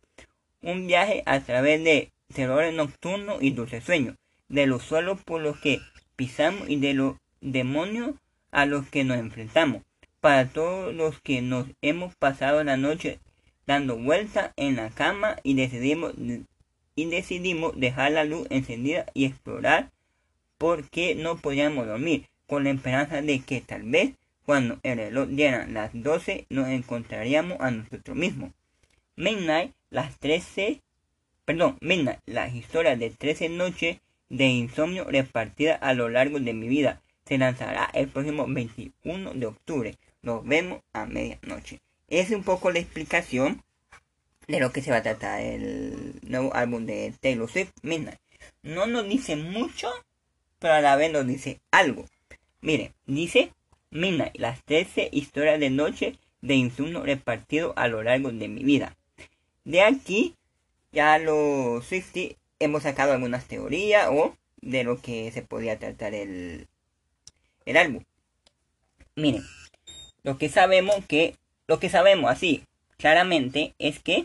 un 0.61 0.87
viaje 0.87 1.25
a 1.27 1.41
través 1.41 1.83
de 1.83 2.13
terrores 2.33 2.73
nocturnos 2.73 3.43
y 3.43 3.51
dulces 3.51 3.83
sueños, 3.83 4.15
de 4.49 4.67
los 4.67 4.85
suelos 4.85 5.21
por 5.25 5.41
los 5.41 5.59
que 5.59 5.81
pisamos 6.15 6.71
y 6.71 6.77
de 6.77 6.95
los 6.95 7.17
demonios 7.41 8.13
a 8.53 8.65
los 8.65 8.87
que 8.91 9.03
nos 9.03 9.19
enfrentamos. 9.19 9.83
Para 10.21 10.47
todos 10.47 10.95
los 10.95 11.21
que 11.21 11.43
nos 11.43 11.67
hemos 11.81 12.15
pasado 12.15 12.63
la 12.63 12.77
noche 12.77 13.19
dando 13.67 13.97
vuelta 13.97 14.53
en 14.55 14.77
la 14.77 14.89
cama 14.91 15.39
y 15.43 15.55
decidimos, 15.55 16.15
y 16.95 17.05
decidimos 17.07 17.73
dejar 17.75 18.13
la 18.13 18.23
luz 18.23 18.47
encendida 18.51 19.07
y 19.15 19.25
explorar 19.25 19.91
por 20.59 20.89
qué 20.91 21.17
no 21.17 21.39
podíamos 21.39 21.89
dormir, 21.89 22.29
con 22.47 22.63
la 22.63 22.71
esperanza 22.71 23.21
de 23.21 23.41
que 23.41 23.61
tal 23.63 23.83
vez 23.83 24.13
cuando 24.45 24.79
el 24.83 24.99
reloj 24.99 25.29
diera 25.29 25.67
las 25.67 25.91
12 25.93 26.47
nos 26.51 26.69
encontraríamos 26.69 27.59
a 27.61 27.71
nosotros 27.71 28.17
mismos. 28.17 28.53
Midnight, 29.17 29.73
las 29.91 30.19
13, 30.19 30.83
perdón, 31.45 31.79
Midnight, 31.81 32.21
las 32.27 32.55
historias 32.55 32.99
de 32.99 33.11
13 33.11 33.49
noches 33.51 33.99
de 34.29 34.47
insomnio 34.47 35.05
repartidas 35.05 35.79
a 35.83 35.93
lo 35.93 36.09
largo 36.09 36.41
de 36.41 36.55
mi 36.55 36.69
vida 36.69 37.03
se 37.27 37.39
lanzará 37.39 37.91
el 37.95 38.09
próximo 38.09 38.47
21 38.49 39.35
de 39.35 39.47
octubre. 39.47 39.99
Nos 40.23 40.45
vemos 40.45 40.81
a 40.93 41.07
medianoche. 41.07 41.81
Es 42.09 42.31
un 42.31 42.43
poco 42.43 42.71
la 42.71 42.79
explicación 42.79 43.63
de 44.49 44.61
lo 44.61 44.73
que 44.73 44.83
se 44.83 44.91
va 44.91 44.99
a 44.99 45.03
tratar 45.03 45.41
el 45.41 46.19
nuevo 46.23 46.55
álbum 46.55 46.85
de 46.87 47.15
Taylor 47.21 47.51
Swift, 47.51 47.73
Midnight. 47.83 48.19
No 48.63 48.87
nos 48.87 49.09
dice 49.09 49.37
mucho, 49.37 49.91
pero 50.59 50.75
a 50.75 50.81
la 50.81 50.97
vez 50.97 51.13
nos 51.13 51.27
dice 51.27 51.61
algo. 51.71 52.07
Mire, 52.61 52.93
dice 53.07 53.53
Midnight, 53.93 54.37
las 54.39 54.65
13 54.65 55.11
historias 55.13 55.61
de 55.61 55.71
noche 55.71 56.19
de 56.41 56.55
insomnio 56.55 57.03
repartido 57.03 57.75
a 57.77 57.89
lo 57.89 58.03
largo 58.03 58.33
de 58.33 58.49
mi 58.49 58.65
vida. 58.65 58.97
De 59.65 59.83
aquí, 59.83 60.35
ya 60.91 61.19
los 61.19 61.85
60 61.87 62.37
hemos 62.59 62.83
sacado 62.83 63.13
algunas 63.13 63.47
teorías 63.47 64.09
o 64.11 64.37
de 64.61 64.83
lo 64.85 65.01
que 65.01 65.31
se 65.31 65.43
podía 65.43 65.79
tratar 65.79 66.15
el, 66.15 66.69
el 67.67 67.77
álbum. 67.77 68.03
Miren, 69.15 69.45
lo 70.23 70.39
que 70.39 70.49
sabemos 70.49 71.05
que, 71.07 71.37
lo 71.67 71.79
que 71.79 71.91
sabemos 71.91 72.31
así 72.31 72.65
claramente 72.97 73.75
es 73.79 73.99
que, 73.99 74.25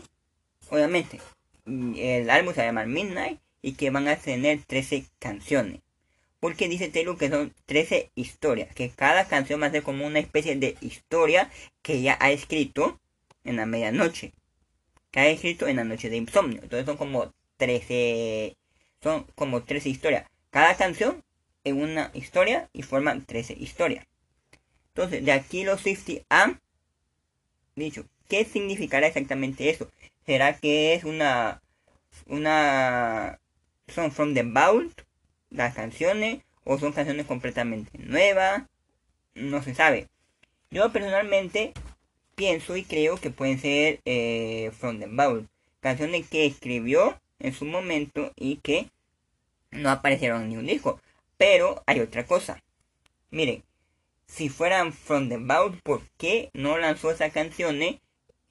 obviamente, 0.70 1.20
el 1.66 2.30
álbum 2.30 2.54
se 2.54 2.60
va 2.60 2.64
a 2.64 2.66
llamar 2.68 2.86
Midnight 2.86 3.38
y 3.60 3.72
que 3.72 3.90
van 3.90 4.08
a 4.08 4.16
tener 4.16 4.62
13 4.64 5.04
canciones. 5.18 5.80
Porque 6.40 6.68
dice 6.68 6.88
Taylor 6.88 7.18
que 7.18 7.28
son 7.28 7.54
13 7.66 8.10
historias, 8.14 8.74
que 8.74 8.90
cada 8.90 9.26
canción 9.26 9.60
va 9.60 9.66
a 9.66 9.70
ser 9.70 9.82
como 9.82 10.06
una 10.06 10.20
especie 10.20 10.54
de 10.56 10.76
historia 10.80 11.50
que 11.82 12.00
ya 12.00 12.16
ha 12.20 12.30
escrito 12.30 13.00
en 13.44 13.56
la 13.56 13.66
medianoche. 13.66 14.32
Que 15.10 15.20
ha 15.20 15.26
escrito 15.28 15.66
en 15.66 15.76
la 15.76 15.84
noche 15.84 16.10
de 16.10 16.16
insomnio. 16.16 16.60
Entonces 16.62 16.86
son 16.86 16.96
como 16.96 17.32
13, 17.56 18.56
son 19.02 19.26
como 19.34 19.64
13 19.64 19.88
historias. 19.88 20.26
Cada 20.50 20.76
canción 20.76 21.22
en 21.64 21.80
una 21.80 22.10
historia 22.14 22.68
y 22.72 22.82
forman 22.82 23.24
13 23.24 23.54
historias. 23.58 24.06
Entonces, 24.94 25.24
de 25.24 25.32
aquí 25.32 25.64
los 25.64 25.80
50 25.82 26.24
han 26.28 26.60
dicho, 27.76 28.04
¿qué 28.28 28.44
significará 28.44 29.06
exactamente 29.06 29.70
eso? 29.70 29.90
¿Será 30.26 30.58
que 30.58 30.94
es 30.94 31.04
una, 31.04 31.62
una, 32.26 33.40
son 33.88 34.10
from 34.12 34.34
the 34.34 34.42
vault, 34.42 35.02
las 35.50 35.74
canciones, 35.74 36.42
o 36.64 36.78
son 36.78 36.92
canciones 36.92 37.26
completamente 37.26 37.98
nuevas? 37.98 38.64
No 39.34 39.62
se 39.62 39.74
sabe. 39.74 40.08
Yo 40.70 40.92
personalmente 40.92 41.72
pienso 42.34 42.76
y 42.76 42.84
creo 42.84 43.16
que 43.16 43.30
pueden 43.30 43.58
ser 43.58 44.00
eh, 44.04 44.70
from 44.78 45.00
the 45.00 45.06
vault, 45.06 45.48
canciones 45.80 46.28
que 46.28 46.46
escribió 46.46 47.20
en 47.38 47.52
su 47.52 47.64
momento 47.64 48.32
y 48.36 48.56
que 48.56 48.90
no 49.70 49.90
aparecieron 49.90 50.42
en 50.42 50.48
ningún 50.50 50.66
disco. 50.66 51.00
Pero 51.36 51.82
hay 51.86 52.00
otra 52.00 52.26
cosa. 52.26 52.62
Miren, 53.30 53.62
si 54.26 54.48
fueran 54.48 54.92
From 54.92 55.28
the 55.28 55.38
Vault, 55.38 55.80
¿por 55.82 56.02
qué 56.18 56.50
no 56.52 56.78
lanzó 56.78 57.10
esas 57.10 57.32
canciones 57.32 57.96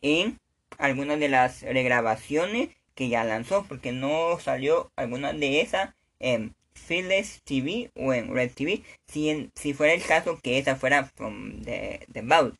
en 0.01 0.39
algunas 0.77 1.19
de 1.19 1.29
las 1.29 1.61
regrabaciones 1.61 2.69
que 2.95 3.09
ya 3.09 3.23
lanzó? 3.23 3.65
Porque 3.67 3.91
no 3.91 4.39
salió 4.39 4.91
alguna 4.95 5.33
de 5.33 5.61
esas 5.61 5.93
en 6.19 6.55
Philips 6.87 7.41
TV 7.43 7.91
o 7.95 8.13
en 8.13 8.33
Red 8.33 8.51
TV. 8.51 8.83
Si, 9.07 9.49
si 9.55 9.73
fuera 9.73 9.93
el 9.93 10.03
caso 10.03 10.39
que 10.41 10.57
esa 10.57 10.75
fuera 10.75 11.05
From 11.05 11.63
the, 11.63 12.05
Vault. 12.23 12.57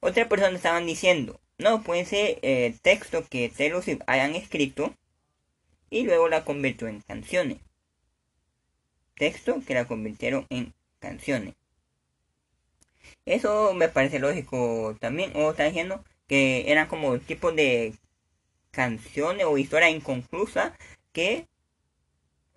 Otra 0.00 0.28
persona 0.28 0.56
estaban 0.56 0.86
diciendo, 0.86 1.40
no, 1.58 1.82
puede 1.82 2.04
ser 2.04 2.38
el 2.42 2.80
texto 2.80 3.24
que 3.28 3.48
Taylor 3.48 3.82
hayan 4.06 4.34
escrito 4.34 4.94
y 5.90 6.04
luego 6.04 6.28
la 6.28 6.44
convirtió 6.44 6.88
en 6.88 7.00
canciones 7.00 7.58
texto 9.14 9.62
que 9.66 9.74
la 9.74 9.86
convirtieron 9.86 10.46
en 10.50 10.74
canciones. 10.98 11.54
Eso 13.24 13.74
me 13.74 13.88
parece 13.88 14.18
lógico 14.18 14.96
también. 15.00 15.32
O 15.34 15.50
está 15.50 15.64
diciendo 15.64 16.04
que 16.26 16.70
eran 16.70 16.88
como 16.88 17.18
tipo 17.18 17.52
de 17.52 17.94
canciones 18.70 19.46
o 19.46 19.58
historias 19.58 19.92
inconclusas 19.92 20.72
que 21.12 21.46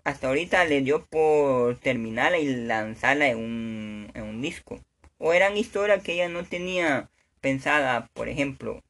hasta 0.08 0.28
ahorita 0.28 0.64
le 0.64 0.80
dio 0.80 1.04
por 1.06 1.76
terminarla 1.80 2.38
y 2.38 2.46
lanzarla 2.46 3.28
en 3.28 3.38
un, 3.38 4.10
en 4.14 4.22
un 4.22 4.40
disco. 4.40 4.80
O 5.18 5.34
eran 5.34 5.56
historias 5.56 6.02
que 6.02 6.14
ella 6.14 6.28
no 6.28 6.44
tenía 6.44 7.10
pensada, 7.42 8.08
por 8.14 8.28
ejemplo, 8.28 8.82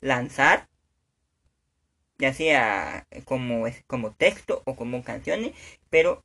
lanzar, 0.00 0.68
ya 2.18 2.32
sea 2.34 3.06
como, 3.24 3.64
como 3.86 4.12
texto 4.14 4.62
o 4.66 4.74
como 4.76 5.04
canciones, 5.04 5.52
pero 5.90 6.24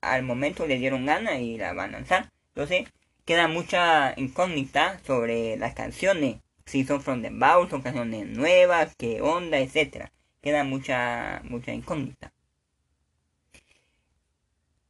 al 0.00 0.22
momento 0.22 0.66
le 0.66 0.78
dieron 0.78 1.06
gana 1.06 1.38
y 1.40 1.58
la 1.58 1.72
van 1.72 1.90
a 1.90 1.98
lanzar. 1.98 2.32
Entonces, 2.54 2.88
queda 3.24 3.48
mucha 3.48 4.14
incógnita 4.16 5.00
sobre 5.04 5.56
las 5.56 5.74
canciones. 5.74 6.36
Si 6.66 6.84
son 6.84 7.02
from 7.02 7.22
the 7.22 7.30
bowl, 7.30 7.68
canciones 7.68 8.26
nuevas, 8.28 8.94
qué 8.96 9.20
onda, 9.20 9.58
etcétera. 9.58 10.12
Queda 10.42 10.64
mucha, 10.64 11.42
mucha 11.44 11.72
incógnita. 11.72 12.33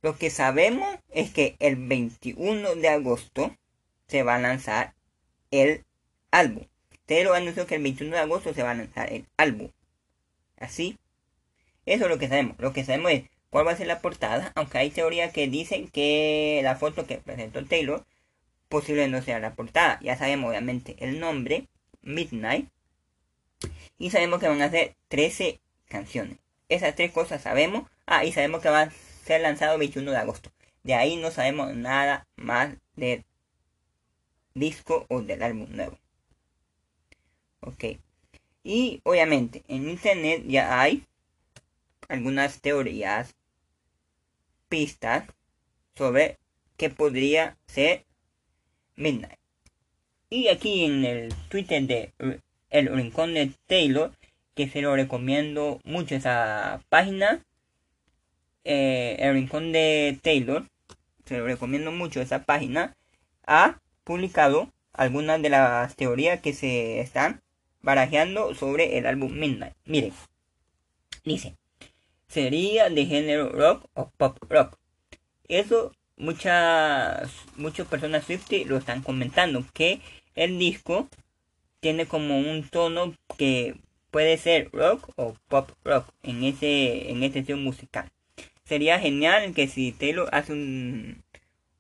Lo 0.04 0.18
que 0.18 0.28
sabemos 0.28 0.98
es 1.14 1.30
que 1.30 1.56
el 1.60 1.76
21 1.76 2.74
de 2.74 2.88
agosto 2.90 3.56
se 4.06 4.22
va 4.22 4.34
a 4.34 4.38
lanzar 4.38 4.92
el 5.50 5.86
álbum. 6.30 6.66
Pero 7.06 7.32
anunció 7.32 7.66
que 7.66 7.76
el 7.76 7.82
21 7.82 8.14
de 8.14 8.20
agosto 8.20 8.52
se 8.52 8.62
va 8.62 8.72
a 8.72 8.74
lanzar 8.74 9.10
el 9.10 9.24
álbum. 9.38 9.70
Así. 10.58 10.98
Eso 11.86 12.04
es 12.04 12.10
lo 12.10 12.18
que 12.18 12.28
sabemos. 12.28 12.54
Lo 12.58 12.74
que 12.74 12.84
sabemos 12.84 13.12
es 13.12 13.22
cuál 13.48 13.66
va 13.66 13.72
a 13.72 13.76
ser 13.76 13.86
la 13.86 14.02
portada, 14.02 14.52
aunque 14.56 14.76
hay 14.76 14.90
teorías 14.90 15.32
que 15.32 15.48
dicen 15.48 15.88
que 15.88 16.60
la 16.62 16.76
foto 16.76 17.06
que 17.06 17.16
presentó 17.16 17.64
Taylor 17.64 18.04
posible 18.68 19.08
no 19.08 19.22
sea 19.22 19.38
la 19.38 19.54
portada. 19.54 19.98
Ya 20.02 20.18
sabemos 20.18 20.50
obviamente 20.50 20.96
el 20.98 21.18
nombre, 21.18 21.66
Midnight. 22.02 22.68
Y 23.96 24.10
sabemos 24.10 24.38
que 24.38 24.48
van 24.48 24.60
a 24.60 24.70
ser 24.70 24.96
13 25.08 25.60
canciones. 25.88 26.36
Esas 26.68 26.94
tres 26.94 27.10
cosas 27.10 27.40
sabemos. 27.40 27.88
Ah, 28.04 28.26
y 28.26 28.32
sabemos 28.32 28.60
que 28.60 28.68
va 28.68 28.82
a 28.82 28.90
ser 29.24 29.40
lanzado 29.40 29.74
el 29.74 29.80
21 29.80 30.10
de 30.10 30.16
agosto. 30.16 30.50
De 30.82 30.94
ahí 30.94 31.16
no 31.16 31.30
sabemos 31.30 31.74
nada 31.74 32.26
más 32.36 32.76
del 32.96 33.24
disco 34.54 35.06
o 35.08 35.22
del 35.22 35.42
álbum 35.42 35.68
nuevo. 35.70 35.98
Ok. 37.60 37.84
Y 38.62 39.00
obviamente 39.04 39.62
en 39.68 39.88
internet 39.88 40.44
ya 40.46 40.80
hay 40.80 41.04
algunas 42.08 42.60
teorías, 42.60 43.34
pistas 44.68 45.26
sobre 45.94 46.38
qué 46.76 46.90
podría 46.90 47.56
ser 47.66 48.04
Midnight. 48.96 49.38
Y 50.30 50.48
aquí 50.48 50.84
en 50.84 51.04
el 51.04 51.34
Twitter 51.48 51.82
de 51.82 52.12
El 52.70 52.94
Rincón 52.94 53.34
de 53.34 53.52
Taylor, 53.66 54.12
que 54.54 54.68
se 54.68 54.82
lo 54.82 54.94
recomiendo 54.94 55.80
mucho 55.84 56.14
esa 56.14 56.82
página, 56.88 57.44
eh, 58.64 59.16
El 59.18 59.34
Rincón 59.34 59.72
de 59.72 60.18
Taylor, 60.22 60.64
se 61.24 61.38
lo 61.38 61.46
recomiendo 61.46 61.92
mucho 61.92 62.20
esa 62.20 62.44
página, 62.44 62.96
ha 63.46 63.80
publicado 64.04 64.70
algunas 64.92 65.40
de 65.42 65.50
las 65.50 65.96
teorías 65.96 66.40
que 66.40 66.52
se 66.52 67.00
están 67.00 67.42
barajeando 67.82 68.54
sobre 68.54 68.98
el 68.98 69.06
álbum 69.06 69.32
Midnight. 69.32 69.74
Miren, 69.84 70.12
dice, 71.24 71.56
sería 72.28 72.88
de 72.90 73.06
género 73.06 73.50
rock 73.50 73.86
o 73.94 74.10
pop 74.16 74.38
rock. 74.48 74.76
Eso 75.48 75.92
muchas 76.16 77.30
muchas 77.56 77.86
personas 77.86 78.24
Swifty 78.24 78.64
lo 78.64 78.76
están 78.76 79.02
comentando 79.02 79.64
que 79.72 80.00
el 80.34 80.58
disco 80.58 81.08
tiene 81.80 82.06
como 82.06 82.38
un 82.38 82.68
tono 82.68 83.14
que 83.36 83.76
puede 84.10 84.38
ser 84.38 84.70
rock 84.72 85.10
o 85.16 85.36
pop 85.48 85.70
rock 85.84 86.08
en 86.22 86.44
ese 86.44 87.10
en 87.10 87.22
este 87.22 87.40
estilo 87.40 87.58
musical. 87.58 88.10
Sería 88.64 88.98
genial 88.98 89.52
que 89.54 89.68
si 89.68 89.92
Taylor 89.92 90.28
hace 90.32 90.52
un 90.52 91.24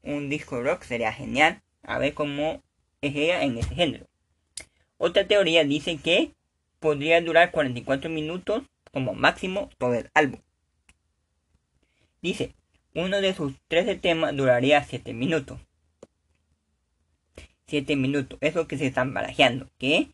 un 0.04 0.28
disco 0.28 0.62
rock 0.62 0.82
sería 0.82 1.12
genial. 1.12 1.62
A 1.82 1.98
ver 1.98 2.14
cómo 2.14 2.62
es 3.00 3.14
ella 3.14 3.42
en 3.42 3.58
ese 3.58 3.74
género. 3.74 4.06
Otra 4.96 5.26
teoría 5.26 5.64
dice 5.64 5.98
que 6.02 6.32
podría 6.78 7.20
durar 7.20 7.50
44 7.50 8.10
minutos 8.10 8.62
como 8.92 9.14
máximo 9.14 9.70
todo 9.78 9.94
el 9.94 10.10
álbum. 10.14 10.40
Dice, 12.22 12.54
uno 12.94 13.20
de 13.20 13.34
sus 13.34 13.54
13 13.68 13.96
temas 13.96 14.34
duraría 14.36 14.82
7 14.82 15.12
minutos. 15.12 15.58
7 17.66 17.96
minutos, 17.96 18.38
eso 18.40 18.68
que 18.68 18.78
se 18.78 18.86
están 18.86 19.12
barajeando, 19.12 19.68
que 19.78 20.08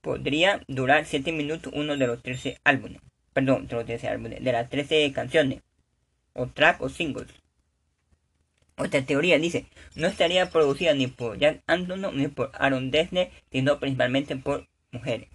podría 0.00 0.62
durar 0.66 1.04
7 1.04 1.30
minutos 1.30 1.72
uno 1.76 1.96
de 1.96 2.06
los 2.06 2.22
13 2.22 2.58
álbumes. 2.64 3.00
Perdón, 3.32 3.66
de 3.66 3.76
los 3.76 3.86
13 3.86 4.08
álbumes, 4.08 4.42
de 4.42 4.52
las 4.52 4.68
13 4.70 5.12
canciones, 5.12 5.62
o 6.34 6.46
track 6.46 6.80
o 6.82 6.88
singles. 6.88 7.28
Otra 8.76 9.04
teoría 9.04 9.38
dice, 9.38 9.66
no 9.94 10.06
estaría 10.06 10.50
producida 10.50 10.94
ni 10.94 11.06
por 11.06 11.38
Jack 11.38 11.62
Antonoff 11.66 12.14
ni 12.14 12.28
por 12.28 12.50
Aaron 12.54 12.90
Dessner, 12.90 13.30
sino 13.50 13.78
principalmente 13.78 14.36
por 14.36 14.66
mujeres. 14.90 15.28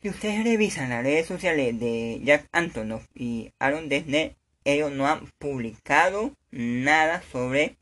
Si 0.00 0.08
ustedes 0.08 0.44
revisan 0.44 0.90
las 0.90 1.02
redes 1.02 1.26
sociales 1.26 1.78
de 1.78 2.20
Jack 2.24 2.48
Antonoff 2.52 3.06
y 3.14 3.52
Aaron 3.58 3.88
Dessner, 3.88 4.36
ellos 4.64 4.92
no 4.92 5.06
han 5.06 5.26
publicado 5.38 6.34
nada 6.50 7.22
sobre 7.30 7.76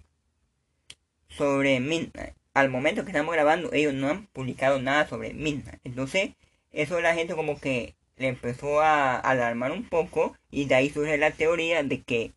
sobre 1.28 1.80
Midnight. 1.80 2.34
Al 2.54 2.68
momento 2.68 3.04
que 3.04 3.10
estamos 3.10 3.34
grabando, 3.34 3.72
ellos 3.72 3.94
no 3.94 4.08
han 4.08 4.26
publicado 4.26 4.80
nada 4.80 5.08
sobre 5.08 5.32
Midnight. 5.32 5.80
Entonces, 5.84 6.32
eso 6.70 7.00
la 7.00 7.14
gente 7.14 7.34
como 7.34 7.58
que 7.58 7.94
le 8.22 8.28
empezó 8.28 8.80
a 8.80 9.18
alarmar 9.18 9.72
un 9.72 9.84
poco 9.84 10.36
y 10.50 10.66
de 10.66 10.76
ahí 10.76 10.90
surge 10.90 11.18
la 11.18 11.32
teoría 11.32 11.82
de 11.82 12.02
que 12.02 12.32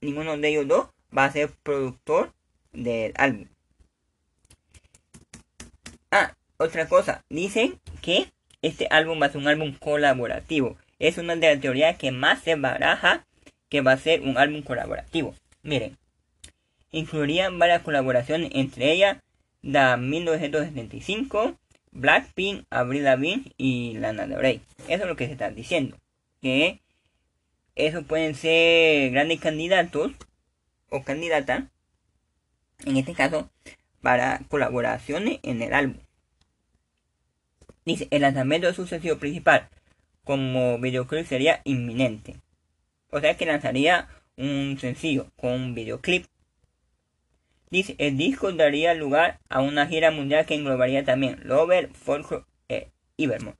ninguno 0.00 0.36
de 0.36 0.48
ellos 0.48 0.66
dos 0.66 0.88
va 1.16 1.24
a 1.24 1.32
ser 1.32 1.50
productor 1.62 2.34
del 2.72 3.12
álbum. 3.16 3.46
Ah, 6.10 6.34
otra 6.56 6.88
cosa, 6.88 7.24
dicen 7.30 7.78
que 8.02 8.32
este 8.62 8.88
álbum 8.90 9.22
va 9.22 9.26
a 9.26 9.28
ser 9.30 9.40
un 9.40 9.48
álbum 9.48 9.74
colaborativo. 9.74 10.76
Es 10.98 11.18
una 11.18 11.36
de 11.36 11.54
las 11.54 11.60
teorías 11.60 11.96
que 11.96 12.10
más 12.10 12.42
se 12.42 12.56
baraja 12.56 13.24
que 13.68 13.80
va 13.80 13.92
a 13.92 13.96
ser 13.96 14.22
un 14.22 14.36
álbum 14.38 14.62
colaborativo. 14.62 15.36
Miren, 15.62 15.96
incluirían 16.90 17.60
varias 17.60 17.82
colaboraciones, 17.82 18.50
entre 18.54 18.92
ellas 18.92 19.18
da 19.62 19.96
1975, 19.96 21.54
Blackpink, 21.92 22.64
Avril 22.70 23.04
Lavigne 23.04 23.52
y 23.56 23.94
Lana 23.98 24.26
Del 24.26 24.38
Rey. 24.38 24.60
Eso 24.88 25.02
es 25.02 25.08
lo 25.08 25.16
que 25.16 25.26
se 25.26 25.32
está 25.32 25.50
diciendo. 25.50 25.96
Que 26.40 26.80
esos 27.74 28.04
pueden 28.04 28.34
ser 28.34 29.10
grandes 29.12 29.40
candidatos 29.40 30.12
o 30.90 31.02
candidata, 31.02 31.70
en 32.84 32.96
este 32.96 33.14
caso, 33.14 33.50
para 34.02 34.40
colaboraciones 34.48 35.40
en 35.42 35.62
el 35.62 35.74
álbum. 35.74 35.98
Dice, 37.84 38.08
el 38.10 38.22
lanzamiento 38.22 38.66
de 38.66 38.74
su 38.74 38.86
sencillo 38.86 39.18
principal 39.18 39.68
como 40.24 40.78
videoclip 40.78 41.26
sería 41.26 41.62
inminente. 41.64 42.36
O 43.10 43.20
sea 43.20 43.36
que 43.36 43.46
lanzaría 43.46 44.08
un 44.36 44.76
sencillo 44.78 45.30
con 45.36 45.52
un 45.52 45.74
videoclip. 45.74 46.26
Dice, 47.70 47.94
el 47.98 48.16
disco 48.16 48.52
daría 48.52 48.94
lugar 48.94 49.40
a 49.48 49.60
una 49.60 49.86
gira 49.86 50.10
mundial 50.10 50.46
que 50.46 50.54
englobaría 50.54 51.04
también 51.04 51.40
Lover, 51.44 51.90
Folklore 51.92 52.44
e 52.68 52.88
Ivermore. 53.16 53.56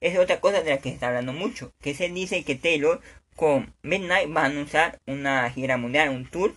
Es 0.00 0.18
otra 0.18 0.40
cosa 0.40 0.62
de 0.62 0.70
la 0.70 0.78
que 0.78 0.88
se 0.88 0.94
está 0.94 1.08
hablando 1.08 1.32
mucho, 1.32 1.72
que 1.80 1.94
se 1.94 2.08
dice 2.08 2.42
que 2.42 2.56
Taylor 2.56 3.00
con 3.36 3.72
Midnight 3.82 4.34
va 4.36 4.42
a 4.42 4.46
anunciar 4.46 5.00
una 5.06 5.48
gira 5.50 5.76
mundial, 5.76 6.08
un 6.10 6.26
tour 6.28 6.54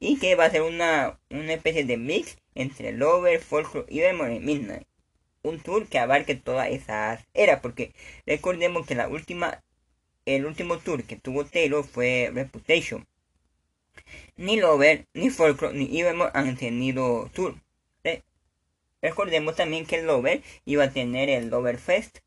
y 0.00 0.18
que 0.18 0.34
va 0.34 0.46
a 0.46 0.50
ser 0.50 0.62
una, 0.62 1.18
una 1.30 1.52
especie 1.52 1.84
de 1.84 1.96
mix 1.96 2.36
entre 2.54 2.92
Lover, 2.92 3.40
Folklore 3.40 3.86
y 3.88 4.00
Midnight. 4.40 4.86
Un 5.42 5.60
tour 5.60 5.86
que 5.86 5.98
abarque 5.98 6.34
todas 6.34 6.68
esas 6.68 7.24
eras, 7.34 7.60
porque 7.60 7.92
recordemos 8.26 8.86
que 8.86 8.94
la 8.94 9.08
última, 9.08 9.62
el 10.26 10.46
último 10.46 10.78
tour 10.78 11.04
que 11.04 11.16
tuvo 11.16 11.44
Taylor 11.44 11.84
fue 11.84 12.30
Reputation. 12.34 13.06
Ni 14.36 14.56
Lover, 14.56 15.06
ni 15.14 15.30
Folklore, 15.30 15.76
ni 15.76 16.00
Evermore 16.00 16.30
han 16.34 16.56
tenido 16.56 17.30
tour. 17.34 17.54
Recordemos 19.04 19.54
también 19.54 19.84
que 19.84 19.96
el 19.96 20.06
Lover 20.06 20.42
iba 20.64 20.84
a 20.84 20.90
tener 20.90 21.28
el 21.28 21.50
Lover 21.50 21.76
Fest, 21.76 22.20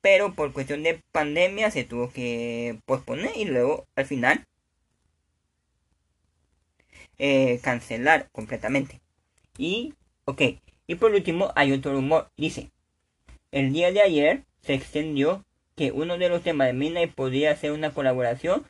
pero 0.00 0.34
por 0.34 0.52
cuestión 0.52 0.82
de 0.82 1.00
pandemia 1.12 1.70
se 1.70 1.84
tuvo 1.84 2.10
que 2.10 2.80
posponer 2.86 3.30
y 3.36 3.44
luego 3.44 3.86
al 3.94 4.06
final 4.06 4.44
eh, 7.18 7.60
cancelar 7.62 8.28
completamente. 8.32 9.00
Y, 9.56 9.94
ok, 10.24 10.42
y 10.88 10.96
por 10.96 11.12
último 11.12 11.52
hay 11.54 11.70
otro 11.70 11.92
rumor, 11.92 12.32
dice, 12.36 12.72
el 13.52 13.72
día 13.72 13.92
de 13.92 14.02
ayer 14.02 14.42
se 14.60 14.74
extendió 14.74 15.44
que 15.76 15.92
uno 15.92 16.18
de 16.18 16.28
los 16.28 16.42
temas 16.42 16.66
de 16.66 16.72
Midnight 16.72 17.14
podría 17.14 17.54
ser 17.54 17.70
una 17.70 17.94
colaboración 17.94 18.64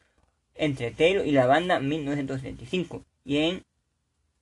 entre 0.55 0.91
Taylor 0.91 1.27
y 1.27 1.33
la 1.33 1.47
banda 1.47 1.81
1975. 1.81 3.05
Y 3.25 3.39
en 3.39 3.65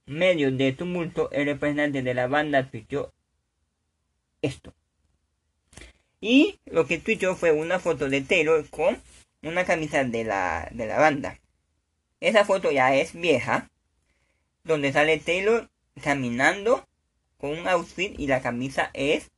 medio 0.06 0.50
de 0.50 0.72
tumulto, 0.72 1.30
el 1.32 1.46
representante 1.46 2.02
de 2.02 2.14
la 2.14 2.26
banda 2.26 2.68
tuiteó 2.70 3.12
esto. 4.42 4.74
Y 6.20 6.58
lo 6.66 6.86
que 6.86 6.98
tuiteó 6.98 7.34
fue 7.34 7.52
una 7.52 7.78
foto 7.78 8.08
de 8.08 8.20
Taylor 8.20 8.68
con 8.68 9.00
una 9.42 9.64
camisa 9.64 10.04
de 10.04 10.24
la, 10.24 10.68
de 10.72 10.86
la 10.86 10.98
banda. 10.98 11.38
Esa 12.20 12.44
foto 12.44 12.70
ya 12.70 12.94
es 12.94 13.14
vieja, 13.14 13.70
donde 14.64 14.92
sale 14.92 15.18
Taylor 15.18 15.70
caminando 16.02 16.86
con 17.38 17.50
un 17.50 17.66
outfit 17.68 18.18
y 18.18 18.26
la 18.26 18.42
camisa 18.42 18.90
es 18.92 19.30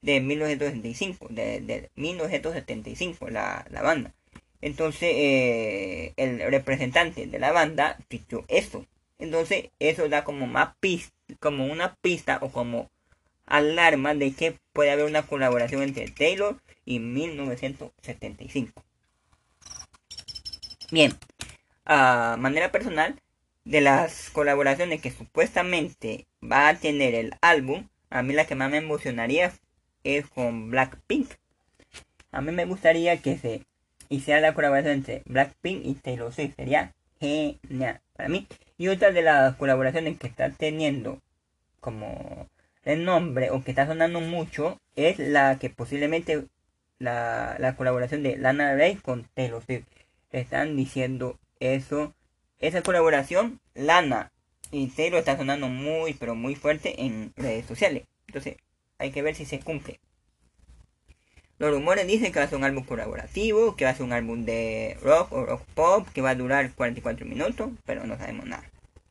de 0.00 0.20
1975, 0.20 1.26
de, 1.30 1.90
1975 1.96 3.30
la, 3.30 3.66
banda. 3.82 4.14
Entonces 4.60 5.10
eh, 5.14 6.12
el 6.16 6.40
representante 6.50 7.26
de 7.26 7.38
la 7.38 7.52
banda 7.52 7.98
dijo 8.10 8.44
eso. 8.48 8.86
Entonces 9.18 9.70
eso 9.78 10.08
da 10.08 10.24
como 10.24 10.46
más 10.46 10.76
pista, 10.80 11.12
como 11.40 11.66
una 11.66 11.94
pista 11.96 12.38
o 12.42 12.50
como 12.50 12.90
alarma 13.46 14.14
de 14.14 14.32
que 14.32 14.58
puede 14.72 14.90
haber 14.90 15.06
una 15.06 15.22
colaboración 15.22 15.82
entre 15.82 16.08
Taylor 16.10 16.60
y 16.84 17.00
1975. 17.00 18.84
Bien, 20.90 21.12
a 21.84 22.36
manera 22.38 22.72
personal, 22.72 23.20
de 23.64 23.82
las 23.82 24.30
colaboraciones 24.30 25.02
que 25.02 25.10
supuestamente 25.10 26.26
va 26.42 26.68
a 26.68 26.78
tener 26.78 27.14
el 27.14 27.34
álbum, 27.42 27.88
a 28.08 28.22
mí 28.22 28.32
la 28.32 28.46
que 28.46 28.54
más 28.54 28.70
me 28.70 28.78
emocionaría 28.78 29.52
es 30.04 30.26
con 30.26 30.70
Blackpink. 30.70 31.30
A 32.30 32.40
mí 32.40 32.52
me 32.52 32.64
gustaría 32.64 33.20
que 33.20 33.36
se 33.36 33.66
hiciera 34.08 34.40
la 34.40 34.54
colaboración 34.54 34.94
entre 34.94 35.22
Blackpink 35.26 35.84
y 35.84 35.94
Taylor 35.94 36.32
Swift. 36.32 36.56
Sería 36.56 36.94
genial 37.20 38.00
para 38.16 38.28
mí. 38.28 38.46
Y 38.76 38.88
otra 38.88 39.10
de 39.10 39.22
las 39.22 39.56
colaboraciones 39.56 40.18
que 40.18 40.26
está 40.26 40.50
teniendo 40.50 41.20
como 41.80 42.48
el 42.84 43.04
nombre 43.04 43.50
o 43.50 43.62
que 43.62 43.72
está 43.72 43.86
sonando 43.86 44.20
mucho 44.20 44.80
es 44.96 45.18
la 45.18 45.58
que 45.58 45.70
posiblemente 45.70 46.46
la, 46.98 47.56
la 47.58 47.76
colaboración 47.76 48.22
de 48.22 48.36
Lana 48.36 48.74
Rey 48.74 48.96
con 48.96 49.24
Taylor 49.34 49.62
Swift. 49.64 49.86
Están 50.30 50.76
diciendo 50.76 51.38
eso. 51.60 52.14
Esa 52.60 52.82
colaboración, 52.82 53.60
Lana 53.74 54.32
y 54.70 54.88
Taylor 54.88 55.20
está 55.20 55.36
sonando 55.36 55.68
muy 55.68 56.14
pero 56.14 56.34
muy 56.34 56.54
fuerte 56.54 57.02
en 57.02 57.32
redes 57.36 57.66
sociales. 57.66 58.04
Entonces 58.26 58.56
hay 58.98 59.10
que 59.10 59.22
ver 59.22 59.34
si 59.34 59.44
se 59.44 59.60
cumple. 59.60 60.00
Los 61.58 61.72
rumores 61.72 62.06
dicen 62.06 62.32
que 62.32 62.38
va 62.38 62.44
a 62.44 62.48
ser 62.48 62.58
un 62.58 62.64
álbum 62.64 62.84
colaborativo, 62.84 63.74
que 63.74 63.84
va 63.84 63.90
a 63.90 63.94
ser 63.94 64.04
un 64.04 64.12
álbum 64.12 64.44
de 64.44 64.96
rock 65.02 65.32
o 65.32 65.44
rock 65.44 65.62
pop, 65.74 66.08
que 66.14 66.20
va 66.20 66.30
a 66.30 66.34
durar 66.36 66.72
44 66.72 67.26
minutos, 67.26 67.70
pero 67.84 68.04
no 68.04 68.16
sabemos 68.16 68.46
nada. 68.46 68.70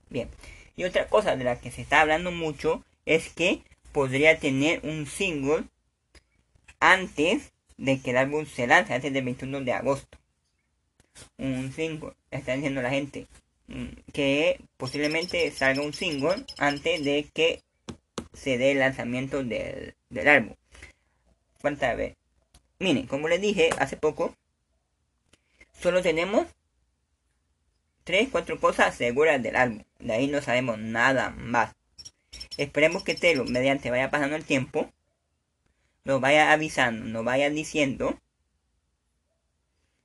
Bien. 0.10 0.30
Y 0.78 0.86
otra 0.86 1.08
cosa 1.08 1.36
de 1.36 1.44
la 1.44 1.60
que 1.60 1.72
se 1.72 1.82
está 1.82 2.02
hablando 2.02 2.32
mucho 2.32 2.84
es 3.06 3.30
que 3.30 3.62
podría 3.92 4.40
tener 4.40 4.80
un 4.84 5.08
single 5.08 5.66
antes 6.80 7.52
de 7.78 8.00
que 8.00 8.12
el 8.12 8.18
álbum 8.18 8.46
se 8.46 8.68
lance, 8.68 8.94
antes 8.94 9.12
del 9.12 9.26
21 9.26 9.62
de 9.62 9.74
agosto. 9.74 10.18
Un 11.38 11.74
single, 11.74 12.14
está 12.32 12.54
diciendo 12.54 12.82
la 12.82 12.92
gente, 12.92 13.28
mm, 13.68 14.12
que 14.14 14.62
posiblemente 14.78 15.52
salga 15.52 15.82
un 15.82 15.94
single 15.94 16.46
antes 16.58 17.04
de 17.04 17.28
que 17.34 17.62
se 18.34 18.58
dé 18.58 18.72
el 18.72 18.80
lanzamiento 18.80 19.44
del, 19.44 19.96
del 20.10 20.28
álbum. 20.28 20.56
Falta 21.60 21.94
ver. 21.96 22.16
Miren, 22.80 23.08
como 23.08 23.28
les 23.28 23.42
dije 23.42 23.70
hace 23.80 23.98
poco, 23.98 24.36
solo 25.74 26.02
tenemos 26.02 26.48
3, 28.04 28.30
4 28.32 28.60
cosas 28.60 28.96
seguras 28.96 29.42
del 29.42 29.56
álbum. 29.56 29.84
De 30.00 30.14
ahí 30.14 30.28
no 30.28 30.42
sabemos 30.42 30.78
nada 30.78 31.32
más. 31.32 31.76
Esperemos 32.58 33.04
que 33.04 33.16
Telo, 33.16 33.46
mediante 33.46 33.90
vaya 33.90 34.10
pasando 34.10 34.36
el 34.36 34.46
tiempo, 34.46 34.92
nos 36.04 36.22
vaya 36.22 36.52
avisando, 36.52 37.06
nos 37.06 37.26
vaya 37.26 37.50
diciendo 37.50 38.20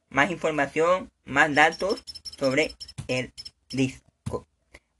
más 0.08 0.30
información, 0.30 1.10
más 1.24 1.54
datos 1.54 2.02
sobre 2.38 2.74
el 3.08 3.32
disco. 3.70 4.46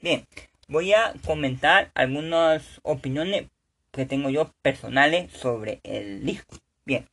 Bien, 0.00 0.26
voy 0.68 0.92
a 0.94 1.12
comentar 1.24 1.90
algunas 1.94 2.80
opiniones 2.82 3.48
que 3.90 4.06
tengo 4.06 4.30
yo 4.30 4.52
personales 4.62 5.30
sobre 5.32 5.80
el 5.82 6.24
disco. 6.24 6.56
Bien, 6.86 7.06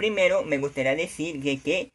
Primero 0.00 0.44
me 0.44 0.56
gustaría 0.56 0.96
decir 0.96 1.42
que, 1.42 1.92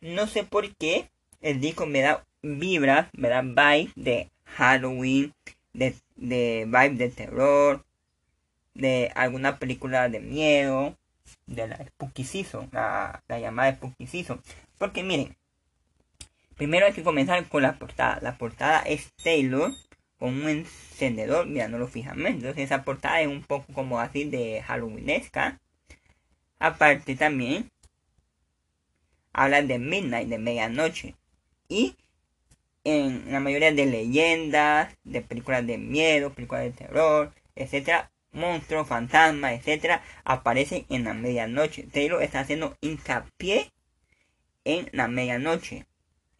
no 0.00 0.28
sé 0.28 0.44
por 0.44 0.72
qué 0.76 1.10
el 1.40 1.60
disco 1.60 1.84
me 1.84 2.00
da 2.00 2.24
vibras, 2.42 3.08
me 3.12 3.28
da 3.28 3.42
vibe 3.42 3.90
de 3.96 4.30
Halloween, 4.44 5.34
de, 5.72 5.96
de 6.14 6.64
vibe 6.66 6.94
de 6.94 7.08
terror, 7.08 7.84
de 8.74 9.10
alguna 9.16 9.58
película 9.58 10.08
de 10.08 10.20
miedo, 10.20 10.96
de 11.48 11.66
la 11.66 11.84
Spooky 11.84 12.22
Season, 12.22 12.68
la, 12.70 13.24
la 13.26 13.40
llamada 13.40 13.72
Spooky 13.72 14.06
Season. 14.06 14.40
Porque 14.78 15.02
miren, 15.02 15.36
primero 16.54 16.86
hay 16.86 16.92
que 16.92 17.02
comenzar 17.02 17.44
con 17.48 17.64
la 17.64 17.80
portada. 17.80 18.20
La 18.22 18.38
portada 18.38 18.82
es 18.82 19.10
Taylor 19.24 19.72
con 20.20 20.34
un 20.34 20.48
encendedor 20.48 21.48
mirándolo 21.48 21.88
fijamente. 21.88 22.46
Entonces 22.46 22.66
esa 22.66 22.84
portada 22.84 23.22
es 23.22 23.26
un 23.26 23.42
poco 23.42 23.72
como 23.72 23.98
así 23.98 24.22
de 24.22 24.62
Halloweenesca. 24.62 25.58
Aparte 26.60 27.16
también 27.16 27.70
hablan 29.32 29.66
de 29.66 29.78
Midnight, 29.78 30.28
de 30.28 30.38
medianoche. 30.38 31.16
Y 31.68 31.96
en 32.84 33.32
la 33.32 33.40
mayoría 33.40 33.72
de 33.72 33.86
leyendas, 33.86 34.94
de 35.04 35.22
películas 35.22 35.66
de 35.66 35.78
miedo, 35.78 36.34
películas 36.34 36.64
de 36.64 36.72
terror, 36.72 37.32
etcétera, 37.56 38.10
monstruos, 38.32 38.86
fantasmas, 38.86 39.54
etcétera, 39.54 40.02
aparecen 40.24 40.84
en 40.90 41.04
la 41.04 41.14
medianoche. 41.14 41.84
Taylor 41.84 42.22
está 42.22 42.40
haciendo 42.40 42.76
hincapié 42.82 43.72
en 44.64 44.88
la 44.92 45.08
medianoche, 45.08 45.86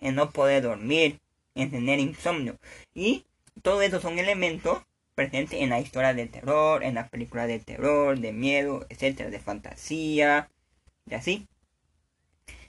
en 0.00 0.16
no 0.16 0.30
poder 0.30 0.62
dormir, 0.62 1.18
en 1.54 1.70
tener 1.70 1.98
insomnio. 1.98 2.58
Y 2.94 3.24
todo 3.62 3.80
eso 3.80 4.00
son 4.00 4.18
elementos 4.18 4.82
presente 5.20 5.62
en 5.62 5.68
la 5.68 5.78
historia 5.78 6.14
del 6.14 6.30
terror, 6.30 6.82
en 6.82 6.94
las 6.94 7.10
películas 7.10 7.46
de 7.46 7.58
terror, 7.58 8.18
de 8.18 8.32
miedo, 8.32 8.86
etcétera, 8.88 9.28
de 9.28 9.38
fantasía, 9.38 10.48
y 11.04 11.12
así. 11.12 11.46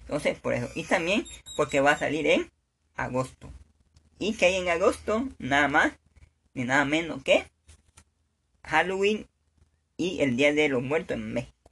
Entonces, 0.01 0.37
por 0.37 0.53
eso. 0.53 0.69
Y 0.75 0.83
también 0.83 1.25
porque 1.55 1.79
va 1.79 1.91
a 1.91 1.97
salir 1.97 2.27
en 2.27 2.51
agosto. 2.97 3.49
Y 4.19 4.33
que 4.33 4.47
hay 4.47 4.55
en 4.55 4.67
agosto, 4.67 5.29
nada 5.39 5.69
más, 5.69 5.93
ni 6.53 6.65
nada 6.65 6.83
menos 6.83 7.23
que 7.23 7.45
Halloween 8.63 9.27
y 9.95 10.19
el 10.19 10.35
Día 10.35 10.53
de 10.53 10.67
los 10.67 10.83
Muertos 10.83 11.15
en 11.15 11.31
México. 11.31 11.71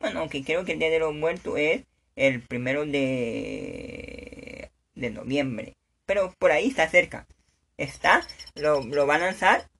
Bueno, 0.00 0.18
aunque 0.18 0.42
creo 0.42 0.64
que 0.64 0.72
el 0.72 0.80
Día 0.80 0.90
de 0.90 0.98
los 0.98 1.14
Muertos 1.14 1.56
es 1.56 1.84
el 2.16 2.42
primero 2.42 2.84
de, 2.84 4.72
de 4.96 5.10
noviembre. 5.10 5.76
Pero 6.04 6.34
por 6.36 6.50
ahí 6.50 6.66
está 6.66 6.88
cerca. 6.88 7.28
Está, 7.76 8.26
lo, 8.56 8.82
lo 8.82 9.06
van 9.06 9.22
a 9.22 9.26
lanzar 9.26 9.70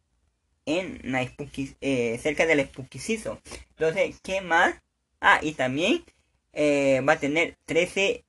en 0.66 1.00
la 1.04 1.22
eh, 1.22 2.18
cerca 2.22 2.46
del 2.46 2.64
Spooky 2.64 2.98
Season. 2.98 3.38
Entonces, 3.70 4.20
¿qué 4.22 4.40
más? 4.40 4.74
Ah, 5.20 5.40
y 5.42 5.52
también 5.52 6.04
eh, 6.52 7.00
va 7.06 7.14
a 7.14 7.18
tener 7.20 7.56
13 7.66 8.24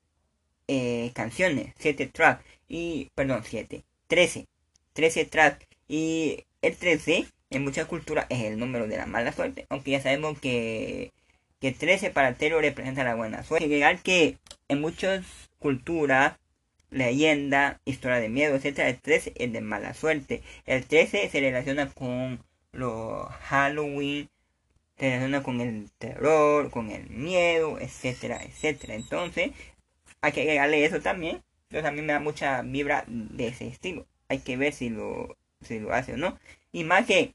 eh, 0.67 1.11
canciones, 1.13 1.73
7 1.79 2.07
tracks. 2.07 2.43
Y, 2.67 3.09
perdón, 3.15 3.43
7, 3.45 3.83
13. 4.07 4.47
13 4.93 5.25
tracks. 5.25 5.65
Y 5.87 6.45
el 6.61 6.75
13 6.75 7.25
en 7.49 7.63
muchas 7.63 7.85
culturas 7.85 8.25
es 8.29 8.43
el 8.43 8.57
número 8.57 8.87
de 8.87 8.97
la 8.97 9.05
mala 9.05 9.33
suerte. 9.33 9.65
Aunque 9.69 9.91
ya 9.91 10.01
sabemos 10.01 10.39
que, 10.39 11.11
que 11.59 11.71
13 11.71 12.11
para 12.11 12.33
Tero 12.35 12.61
representa 12.61 13.03
la 13.03 13.15
buena 13.15 13.43
suerte. 13.43 13.67
Llegar 13.67 14.01
que 14.01 14.37
en 14.69 14.81
muchas 14.81 15.25
culturas 15.59 16.37
leyenda, 16.91 17.81
historia 17.85 18.19
de 18.19 18.29
miedo, 18.29 18.55
etcétera. 18.55 18.89
El 18.89 19.01
13 19.01 19.33
es 19.35 19.53
de 19.53 19.61
mala 19.61 19.93
suerte. 19.93 20.43
El 20.65 20.85
13 20.85 21.29
se 21.29 21.39
relaciona 21.39 21.89
con 21.89 22.43
lo 22.73 23.25
Halloween, 23.43 24.29
se 24.97 25.05
relaciona 25.07 25.43
con 25.43 25.61
el 25.61 25.89
terror, 25.97 26.69
con 26.69 26.91
el 26.91 27.09
miedo, 27.09 27.79
etcétera, 27.79 28.41
etcétera. 28.43 28.95
Entonces, 28.95 29.51
hay 30.21 30.31
que 30.31 30.41
agregarle 30.41 30.85
eso 30.85 31.01
también. 31.01 31.41
Entonces 31.69 31.89
a 31.89 31.91
mí 31.91 32.01
me 32.01 32.13
da 32.13 32.19
mucha 32.19 32.61
vibra 32.61 33.05
de 33.07 33.47
ese 33.47 33.67
estilo. 33.67 34.05
Hay 34.27 34.39
que 34.39 34.57
ver 34.57 34.73
si 34.73 34.89
lo, 34.89 35.37
si 35.61 35.79
lo 35.79 35.93
hace 35.93 36.13
o 36.13 36.17
no. 36.17 36.37
Y 36.71 36.83
más 36.83 37.05
que 37.05 37.33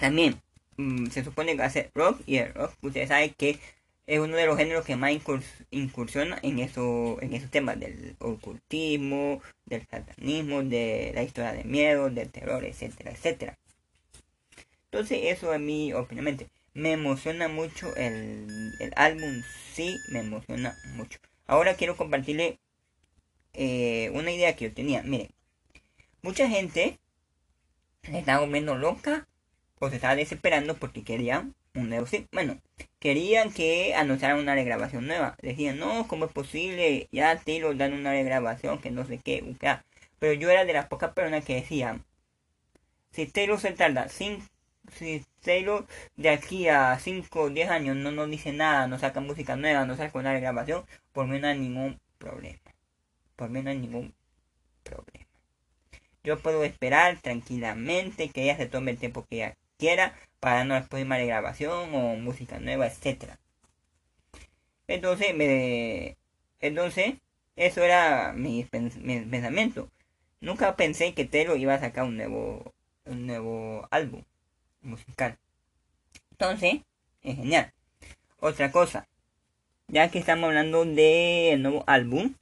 también 0.00 0.40
mm, 0.76 1.06
se 1.06 1.24
supone 1.24 1.56
que 1.56 1.70
ser 1.70 1.90
rock 1.94 2.20
y 2.26 2.38
el 2.38 2.52
rock, 2.54 2.72
ustedes 2.82 3.08
saben 3.08 3.34
que 3.38 3.58
es 4.06 4.20
uno 4.20 4.36
de 4.36 4.46
los 4.46 4.56
géneros 4.56 4.84
que 4.84 4.96
más 4.96 5.12
incursiona 5.70 6.38
en 6.42 6.58
eso, 6.58 7.18
en 7.22 7.32
esos 7.34 7.50
temas 7.50 7.80
del 7.80 8.16
ocultismo, 8.18 9.40
del 9.64 9.86
satanismo, 9.86 10.62
de 10.62 11.12
la 11.14 11.22
historia 11.22 11.52
de 11.52 11.64
miedo, 11.64 12.10
del 12.10 12.30
terror, 12.30 12.64
etcétera, 12.64 13.12
etcétera. 13.12 13.58
Entonces 14.90 15.20
eso 15.24 15.52
a 15.52 15.58
mí, 15.58 15.92
obviamente, 15.92 16.48
me 16.74 16.92
emociona 16.92 17.48
mucho 17.48 17.94
el, 17.96 18.72
el 18.78 18.92
álbum, 18.96 19.42
sí, 19.72 19.96
me 20.10 20.20
emociona 20.20 20.76
mucho. 20.94 21.18
Ahora 21.46 21.74
quiero 21.74 21.96
compartirle 21.96 22.58
eh, 23.54 24.10
una 24.14 24.32
idea 24.32 24.54
que 24.56 24.66
yo 24.66 24.74
tenía. 24.74 25.02
Miren, 25.02 25.30
mucha 26.22 26.48
gente 26.48 26.98
estaba 28.02 28.40
volviendo 28.40 28.74
loca 28.74 29.26
o 29.78 29.88
se 29.88 29.96
estaba 29.96 30.16
desesperando 30.16 30.76
porque 30.76 31.04
querían 31.04 31.54
un 31.74 31.88
nuevo 31.88 32.06
sí. 32.06 32.26
Bueno, 32.32 32.60
querían 32.98 33.52
que 33.52 33.94
anunciaran 33.94 34.38
una 34.38 34.54
regrabación 34.54 35.06
nueva. 35.06 35.36
Decían, 35.42 35.78
no, 35.78 36.06
¿cómo 36.08 36.26
es 36.26 36.32
posible? 36.32 37.08
Ya 37.12 37.36
Taylor 37.38 37.76
dan 37.76 37.92
una 37.94 38.12
regrabación, 38.12 38.80
que 38.80 38.90
no 38.90 39.04
sé 39.06 39.18
qué, 39.18 39.44
Pero 40.18 40.32
yo 40.34 40.50
era 40.50 40.64
de 40.64 40.72
las 40.72 40.86
pocas 40.86 41.12
personas 41.12 41.44
que 41.44 41.56
decían, 41.56 42.04
si 43.12 43.26
Taylor 43.26 43.60
se 43.60 43.72
tarda 43.72 44.08
sin 44.08 44.42
si 44.92 45.24
Taylor 45.42 45.86
de 46.16 46.28
aquí 46.30 46.68
a 46.68 46.98
5 46.98 47.42
o 47.42 47.50
10 47.50 47.70
años 47.70 47.96
no 47.96 48.10
nos 48.12 48.30
dice 48.30 48.52
nada, 48.52 48.86
no 48.86 48.98
saca 48.98 49.20
música 49.20 49.56
nueva, 49.56 49.86
no 49.86 49.96
saca 49.96 50.18
una 50.18 50.32
regrabación, 50.32 50.84
por 51.12 51.26
mí 51.26 51.38
no 51.38 51.48
hay 51.48 51.58
ningún 51.58 52.00
problema. 52.18 52.58
Por 53.36 53.50
mí 53.50 53.62
no 53.62 53.70
hay 53.70 53.78
ningún 53.78 54.14
problema. 54.82 55.26
Yo 56.22 56.38
puedo 56.38 56.64
esperar 56.64 57.20
tranquilamente 57.20 58.30
que 58.30 58.44
ella 58.44 58.56
se 58.56 58.66
tome 58.66 58.92
el 58.92 58.98
tiempo 58.98 59.26
que 59.28 59.36
ella 59.36 59.56
quiera 59.78 60.14
para 60.44 60.64
no 60.64 60.74
después 60.74 61.08
de 61.08 61.26
grabación 61.26 61.94
o 61.94 62.16
música 62.16 62.58
nueva, 62.58 62.86
etcétera. 62.86 63.38
Entonces, 64.86 65.34
me, 65.34 66.18
entonces, 66.60 67.14
eso 67.56 67.82
era 67.82 68.34
mi, 68.34 68.62
pensamiento. 68.64 69.88
Nunca 70.42 70.76
pensé 70.76 71.14
que 71.14 71.24
Telo 71.24 71.56
iba 71.56 71.72
a 71.72 71.80
sacar 71.80 72.04
un 72.04 72.18
nuevo, 72.18 72.74
un 73.06 73.26
nuevo 73.26 73.88
álbum 73.90 74.22
musical. 74.82 75.38
Entonces, 76.32 76.82
es 77.22 77.36
genial. 77.36 77.72
Otra 78.38 78.70
cosa, 78.70 79.08
ya 79.88 80.10
que 80.10 80.18
estamos 80.18 80.48
hablando 80.48 80.84
del 80.84 81.62
nuevo 81.62 81.84
álbum, 81.86 82.34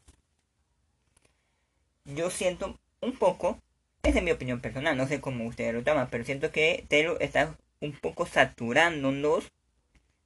yo 2.05 2.31
siento 2.31 2.81
un 3.01 3.13
poco, 3.13 3.61
esa 4.03 4.19
es 4.19 4.25
mi 4.25 4.33
opinión 4.33 4.61
personal, 4.61 4.97
no 4.97 5.07
sé 5.07 5.21
cómo 5.21 5.47
ustedes 5.47 5.73
lo 5.73 5.85
toman, 5.85 6.09
pero 6.11 6.25
siento 6.25 6.51
que 6.51 6.85
Taylor 6.89 7.17
está 7.21 7.57
un 7.83 7.93
poco 7.93 8.27
saturándonos 8.27 9.53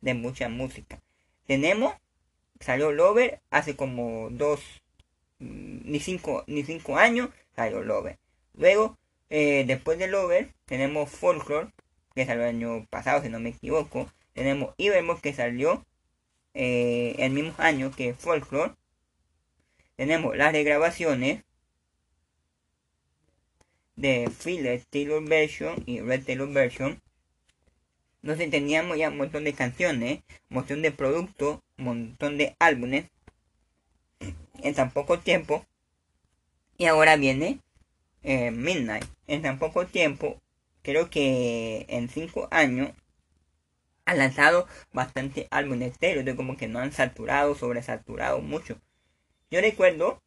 de 0.01 0.15
mucha 0.15 0.49
música. 0.49 1.01
Tenemos, 1.47 1.95
salió 2.61 2.93
Lover 2.93 3.41
hace 3.51 3.77
como 3.77 4.29
dos, 4.31 4.61
mm, 5.41 5.91
ni 5.91 6.01
cinco, 6.01 6.45
ni 6.47 6.63
cinco 6.65 6.97
años, 6.99 7.31
salió 7.57 7.83
Lover. 7.83 8.19
Luego, 8.55 8.97
eh, 9.31 9.65
después 9.67 9.99
de 9.99 10.07
Lover, 10.07 10.53
tenemos 10.67 11.11
Folklore, 11.11 11.71
que 12.15 12.27
salió 12.27 12.43
el 12.45 12.57
año 12.57 12.87
pasado, 12.91 13.23
si 13.23 13.29
no 13.29 13.41
me 13.41 13.51
equivoco. 13.51 14.11
Tenemos 14.35 14.75
Ivermore, 14.77 15.21
que 15.21 15.33
salió 15.35 15.85
eh, 16.55 17.17
el 17.19 17.33
mismo 17.33 17.55
año 17.59 17.91
que 17.91 18.15
Folklore. 18.15 18.75
Tenemos 19.97 20.37
las 20.37 20.53
regrabaciones 20.53 21.43
de 23.97 24.31
Philip 24.43 24.83
Taylor 24.91 25.27
Version 25.27 25.83
y 25.87 26.01
Red 26.01 26.25
Taylor 26.25 26.53
Version. 26.53 27.01
Entonces 28.27 28.51
teníamos 28.51 28.99
ya 28.99 29.11
un 29.11 29.19
montón 29.19 29.45
de 29.45 29.53
canciones, 29.53 30.19
un 30.51 30.57
montón 30.57 30.83
de 30.83 30.91
productos, 30.91 31.61
un 31.79 31.85
montón 31.85 32.39
de 32.39 32.57
álbumes 32.59 33.05
en 34.65 34.75
tan 34.75 34.91
poco 34.91 35.21
tiempo. 35.21 35.65
Y 36.77 36.87
ahora 36.87 37.15
viene 37.15 37.61
eh, 38.25 38.51
Midnight. 38.51 39.05
En 39.29 39.43
tan 39.43 39.61
poco 39.61 39.87
tiempo, 39.87 40.43
creo 40.83 41.09
que 41.09 41.87
en 41.89 42.09
5 42.09 42.49
años, 42.51 42.91
ha 44.07 44.15
lanzado 44.15 44.67
bastante 44.93 45.47
álbumes 45.53 45.97
de 46.01 46.35
como 46.35 46.57
que 46.57 46.67
no 46.67 46.81
han 46.81 46.91
saturado, 46.91 47.55
sobresaturado 47.55 48.41
mucho. 48.41 48.77
Yo 49.53 49.61
recuerdo 49.61 50.21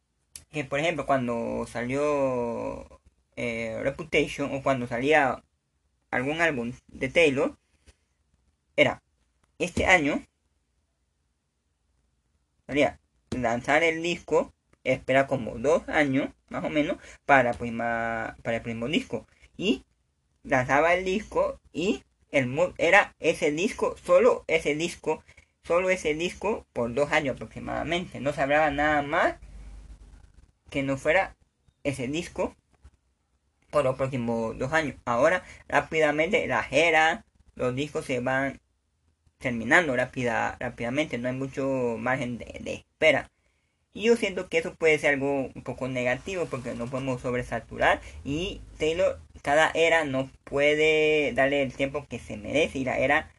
que, 0.50 0.64
por 0.64 0.80
ejemplo, 0.80 1.04
cuando 1.04 1.66
salió 1.66 3.02
eh, 3.36 3.78
Reputation 3.82 4.54
o 4.54 4.62
cuando 4.62 4.86
salía 4.86 5.44
algún 6.10 6.40
álbum 6.40 6.72
de 6.88 7.10
Taylor, 7.10 7.59
era 8.76 9.02
este 9.58 9.86
año, 9.86 10.22
salía 12.66 12.98
lanzar 13.30 13.82
el 13.82 14.02
disco, 14.02 14.52
espera 14.84 15.26
como 15.26 15.58
dos 15.58 15.88
años 15.88 16.30
más 16.48 16.64
o 16.64 16.70
menos 16.70 16.98
para, 17.26 17.52
prima, 17.54 18.36
para 18.42 18.58
el 18.58 18.62
primer 18.62 18.90
disco 18.90 19.26
y 19.56 19.84
lanzaba 20.42 20.94
el 20.94 21.04
disco 21.04 21.60
y 21.72 22.04
el 22.32 22.74
era 22.78 23.14
ese 23.18 23.50
disco, 23.50 23.96
solo 24.04 24.44
ese 24.46 24.74
disco, 24.74 25.22
solo 25.62 25.90
ese 25.90 26.14
disco 26.14 26.66
por 26.72 26.92
dos 26.94 27.12
años 27.12 27.34
aproximadamente. 27.34 28.20
No 28.20 28.32
se 28.32 28.42
hablaba 28.42 28.70
nada 28.70 29.02
más 29.02 29.36
que 30.70 30.82
no 30.82 30.96
fuera 30.96 31.36
ese 31.84 32.06
disco 32.06 32.54
por 33.70 33.84
los 33.84 33.96
próximos 33.96 34.56
dos 34.58 34.72
años. 34.72 34.96
Ahora 35.04 35.44
rápidamente 35.68 36.46
la 36.46 36.66
era, 36.70 37.24
los 37.60 37.74
discos 37.76 38.06
se 38.06 38.20
van 38.20 38.60
terminando 39.38 39.96
rápida, 39.96 40.56
rápidamente, 40.60 41.18
no 41.18 41.28
hay 41.28 41.34
mucho 41.34 41.96
margen 41.98 42.38
de, 42.38 42.74
espera. 42.74 43.30
Y 43.92 44.04
yo 44.04 44.16
siento 44.16 44.48
que 44.48 44.58
eso 44.58 44.74
puede 44.74 44.98
ser 44.98 45.14
algo 45.14 45.50
un 45.54 45.62
poco 45.62 45.88
negativo 45.88 46.46
porque 46.46 46.74
no 46.74 46.86
podemos 46.86 47.20
sobresaturar 47.22 48.00
y 48.24 48.60
Taylor 48.78 49.20
cada 49.42 49.70
era 49.74 50.04
no 50.04 50.30
puede 50.44 51.32
darle 51.34 51.62
el 51.62 51.72
tiempo 51.74 52.06
que 52.08 52.18
se 52.20 52.36
merece 52.36 52.78
y 52.78 52.84
la 52.84 52.98
era 52.98 53.30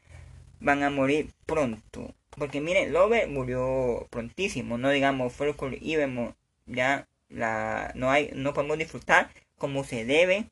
van 0.60 0.84
a 0.84 0.89
morir 0.89 1.31
pronto. 1.45 2.13
Porque 2.31 2.62
miren, 2.62 2.93
Lover 2.93 3.27
murió 3.29 4.07
prontísimo, 4.10 4.77
no 4.77 4.89
digamos 4.89 5.34
Folklore 5.34 5.77
y 5.81 5.95
vemos 5.95 6.36
ya 6.65 7.07
la 7.29 7.91
no 7.95 8.12
hay 8.12 8.31
no 8.36 8.53
podemos 8.53 8.77
disfrutar 8.77 9.29
como 9.57 9.84
se 9.84 10.05
debe 10.05 10.45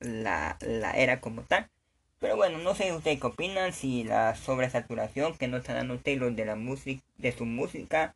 la, 0.00 0.58
la 0.60 0.92
era 0.92 1.20
como 1.20 1.42
tal. 1.42 1.70
Pero 2.18 2.36
bueno, 2.36 2.58
no 2.58 2.74
sé 2.74 2.92
ustedes 2.92 3.20
qué 3.20 3.26
opinan 3.26 3.72
si 3.72 4.04
la 4.04 4.34
sobresaturación 4.36 5.36
que 5.36 5.48
nos 5.48 5.60
está 5.60 5.74
dando 5.74 5.98
Taylor 5.98 6.32
de 6.34 6.46
la 6.46 6.56
música 6.56 7.02
de 7.18 7.32
su 7.32 7.44
música 7.44 8.14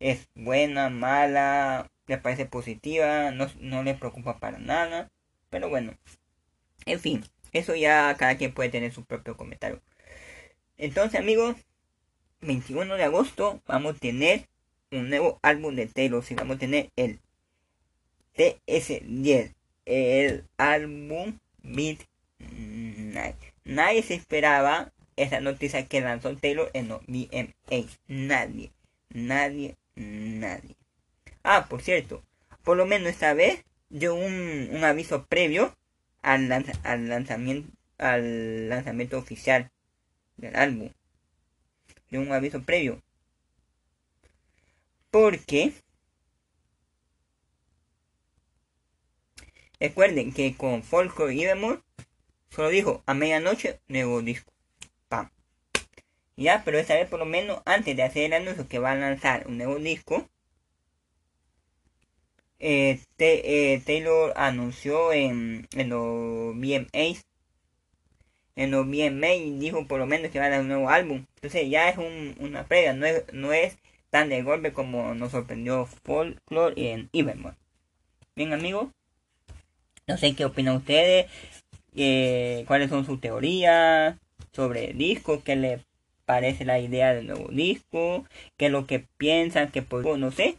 es 0.00 0.28
buena, 0.34 0.90
mala, 0.90 1.90
le 2.06 2.18
parece 2.18 2.46
positiva, 2.46 3.30
no, 3.30 3.48
no 3.60 3.82
le 3.82 3.94
preocupa 3.94 4.38
para 4.38 4.58
nada. 4.58 5.10
Pero 5.50 5.68
bueno, 5.68 5.94
en 6.86 7.00
fin, 7.00 7.24
eso 7.52 7.74
ya 7.74 8.14
cada 8.18 8.36
quien 8.36 8.52
puede 8.52 8.70
tener 8.70 8.92
su 8.92 9.04
propio 9.04 9.36
comentario. 9.36 9.80
Entonces 10.76 11.20
amigos, 11.20 11.56
21 12.40 12.96
de 12.96 13.04
agosto 13.04 13.62
vamos 13.66 13.96
a 13.96 13.98
tener 13.98 14.48
un 14.92 15.08
nuevo 15.08 15.38
álbum 15.42 15.74
de 15.74 15.86
Taylor 15.86 16.24
si 16.24 16.34
Vamos 16.34 16.56
a 16.56 16.60
tener 16.60 16.90
el 16.96 17.20
TS10, 18.36 19.54
el 19.84 20.44
álbum 20.58 21.38
Midnight. 21.62 22.15
Nadie 23.66 24.02
se 24.02 24.14
esperaba 24.14 24.92
esa 25.16 25.40
noticia 25.40 25.86
que 25.86 26.00
lanzó 26.00 26.36
Taylor 26.36 26.70
en 26.72 26.88
los 26.88 27.00
VMA. 27.06 27.88
Nadie, 28.06 28.70
nadie, 29.10 29.76
nadie. 29.96 30.76
Ah, 31.42 31.66
por 31.68 31.82
cierto, 31.82 32.22
por 32.62 32.76
lo 32.76 32.86
menos 32.86 33.08
esta 33.08 33.34
vez 33.34 33.64
dio 33.88 34.14
un, 34.14 34.68
un 34.72 34.84
aviso 34.84 35.26
previo 35.26 35.76
al, 36.22 36.50
al, 36.84 37.08
lanzamiento 37.08 37.70
al 37.98 38.68
lanzamiento 38.68 39.18
oficial 39.18 39.70
del 40.36 40.54
álbum. 40.54 40.90
Dio 42.10 42.20
un 42.20 42.32
aviso 42.32 42.62
previo. 42.62 43.02
Porque 45.10 45.72
recuerden 49.80 50.32
que 50.32 50.56
con 50.56 50.82
Folklore 50.82 51.34
y 51.34 51.42
Evermore 51.42 51.80
solo 52.50 52.68
dijo 52.70 53.02
a 53.06 53.14
medianoche 53.14 53.80
nuevo 53.88 54.22
disco. 54.22 54.52
Ya, 56.36 56.62
pero 56.64 56.78
esta 56.78 56.94
vez 56.94 57.08
por 57.08 57.18
lo 57.18 57.24
menos 57.24 57.62
antes 57.64 57.96
de 57.96 58.02
hacer 58.02 58.24
el 58.24 58.32
anuncio 58.34 58.68
que 58.68 58.78
va 58.78 58.92
a 58.92 58.94
lanzar 58.94 59.46
un 59.46 59.56
nuevo 59.56 59.76
disco, 59.76 60.28
eh, 62.58 63.00
eh, 63.18 63.82
Taylor 63.84 64.32
anunció 64.36 65.12
en, 65.12 65.66
en 65.72 65.88
los 65.88 66.54
VMAs, 66.56 67.26
en 68.56 68.70
los 68.70 68.86
VMAs 68.86 69.58
dijo 69.60 69.86
por 69.86 69.98
lo 69.98 70.06
menos 70.06 70.30
que 70.30 70.38
va 70.38 70.46
a 70.46 70.50
dar 70.50 70.60
un 70.60 70.68
nuevo 70.68 70.90
álbum. 70.90 71.24
Entonces 71.36 71.70
ya 71.70 71.88
es 71.88 71.96
una 71.98 72.66
previa, 72.66 72.92
no 72.92 73.06
es, 73.06 73.24
no 73.32 73.52
es 73.52 73.78
tan 74.10 74.28
de 74.28 74.42
golpe 74.42 74.72
como 74.72 75.14
nos 75.14 75.32
sorprendió 75.32 75.86
Folklore 75.86 76.92
en 76.92 77.08
Evermore. 77.12 77.56
Bien 78.34 78.52
amigos, 78.52 78.88
no 80.06 80.18
sé 80.18 80.34
qué 80.34 80.44
opinan 80.44 80.76
ustedes, 80.76 81.30
eh, 81.96 82.64
cuáles 82.66 82.90
son 82.90 83.06
sus 83.06 83.20
teorías 83.20 84.16
sobre 84.52 84.90
el 84.90 84.98
disco, 84.98 85.42
qué 85.42 85.56
le 85.56 85.80
parece 86.26 86.64
la 86.64 86.78
idea 86.78 87.14
del 87.14 87.26
nuevo 87.26 87.48
disco, 87.50 88.26
qué 88.56 88.66
es 88.66 88.72
lo 88.72 88.86
que 88.86 89.06
piensan, 89.16 89.70
que 89.70 89.82
pues, 89.82 90.04
no 90.18 90.30
sé. 90.30 90.56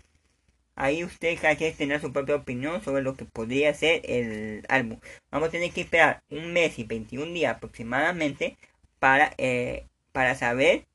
Ahí 0.75 1.03
usted 1.03 1.37
cada 1.41 1.55
quien 1.55 1.75
tendrá 1.75 1.99
su 1.99 2.13
propia 2.13 2.35
opinión 2.35 2.83
sobre 2.83 3.01
lo 3.01 3.15
que 3.15 3.25
podría 3.25 3.73
ser 3.73 4.01
el 4.05 4.63
álbum. 4.69 4.99
Vamos 5.31 5.49
a 5.49 5.51
tener 5.51 5.71
que 5.71 5.81
esperar 5.81 6.21
un 6.29 6.53
mes 6.53 6.77
y 6.79 6.83
21 6.83 7.33
días 7.33 7.55
aproximadamente 7.55 8.57
para, 8.99 9.33
eh, 9.37 9.85
para 10.11 10.35
saber, 10.35 10.85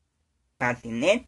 para 0.56 0.78
tener 0.78 1.26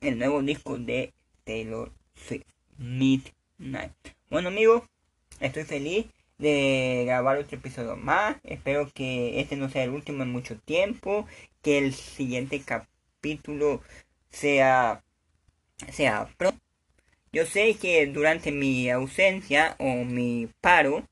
el 0.00 0.18
nuevo 0.18 0.42
disco 0.42 0.78
de 0.78 1.12
Taylor 1.44 1.92
Swift, 2.14 2.46
Midnight. 2.78 3.92
Bueno 4.30 4.48
amigos, 4.48 4.82
estoy 5.40 5.64
feliz 5.64 6.06
de 6.38 7.04
grabar 7.06 7.38
otro 7.38 7.56
episodio 7.58 7.96
más. 7.96 8.36
Espero 8.44 8.90
que 8.92 9.40
este 9.40 9.56
no 9.56 9.68
sea 9.68 9.84
el 9.84 9.90
último 9.90 10.22
en 10.22 10.32
mucho 10.32 10.58
tiempo 10.58 11.26
que 11.62 11.78
el 11.78 11.94
siguiente 11.94 12.60
capítulo 12.60 13.82
sea, 14.30 15.02
sea 15.92 16.28
pronto. 16.36 16.60
Yo 17.32 17.46
sé 17.46 17.74
que 17.74 18.06
durante 18.06 18.52
mi 18.52 18.90
ausencia 18.90 19.76
o 19.78 20.04
mi 20.04 20.48
paro 20.60 21.08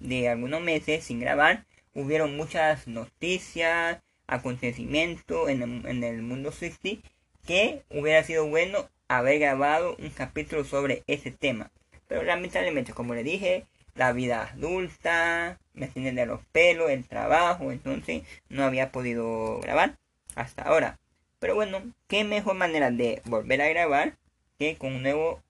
de 0.00 0.28
algunos 0.28 0.62
meses 0.62 1.04
sin 1.04 1.20
grabar, 1.20 1.66
hubieron 1.94 2.36
muchas 2.36 2.86
noticias, 2.86 4.00
acontecimientos 4.26 5.48
en 5.48 5.62
el, 5.62 5.86
en 5.86 6.04
el 6.04 6.22
mundo 6.22 6.52
Swifty 6.52 7.02
que 7.46 7.82
hubiera 7.90 8.22
sido 8.24 8.46
bueno 8.46 8.88
haber 9.08 9.38
grabado 9.38 9.96
un 9.98 10.10
capítulo 10.10 10.64
sobre 10.64 11.02
ese 11.06 11.30
tema. 11.30 11.70
Pero 12.06 12.22
lamentablemente, 12.22 12.92
como 12.92 13.14
le 13.14 13.24
dije, 13.24 13.66
la 13.98 14.12
vida 14.12 14.50
adulta, 14.52 15.58
me 15.74 15.88
tienen 15.88 16.14
de 16.14 16.24
los 16.24 16.40
pelos, 16.52 16.88
el 16.88 17.04
trabajo, 17.04 17.72
entonces 17.72 18.22
no 18.48 18.64
había 18.64 18.92
podido 18.92 19.58
grabar 19.60 19.98
hasta 20.36 20.62
ahora. 20.62 20.98
Pero 21.40 21.56
bueno, 21.56 21.82
qué 22.06 22.22
mejor 22.22 22.54
manera 22.54 22.92
de 22.92 23.20
volver 23.24 23.60
a 23.60 23.68
grabar 23.68 24.16
que 24.58 24.76
con 24.76 24.94
un 24.94 25.02
nuevo, 25.02 25.42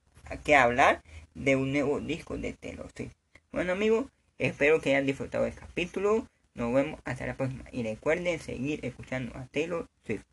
que 0.45 0.57
hablar 0.57 1.03
de 1.35 1.57
un 1.57 1.73
nuevo 1.73 2.01
disco 2.01 2.39
de 2.39 2.55
Taylor 2.55 2.91
Swift. 2.97 3.13
Bueno 3.53 3.73
amigos, 3.73 4.07
espero 4.39 4.81
que 4.81 4.91
hayan 4.91 5.07
disfrutado 5.07 5.45
del 5.45 5.55
capítulo. 5.55 6.27
Nos 6.55 6.73
vemos 6.73 7.01
hasta 7.05 7.27
la 7.27 7.37
próxima. 7.37 7.65
Y 7.71 7.83
recuerden 7.83 8.41
seguir 8.41 8.85
escuchando 8.85 9.37
a 9.37 9.47
Taylor 9.47 9.87
Swift. 10.07 10.25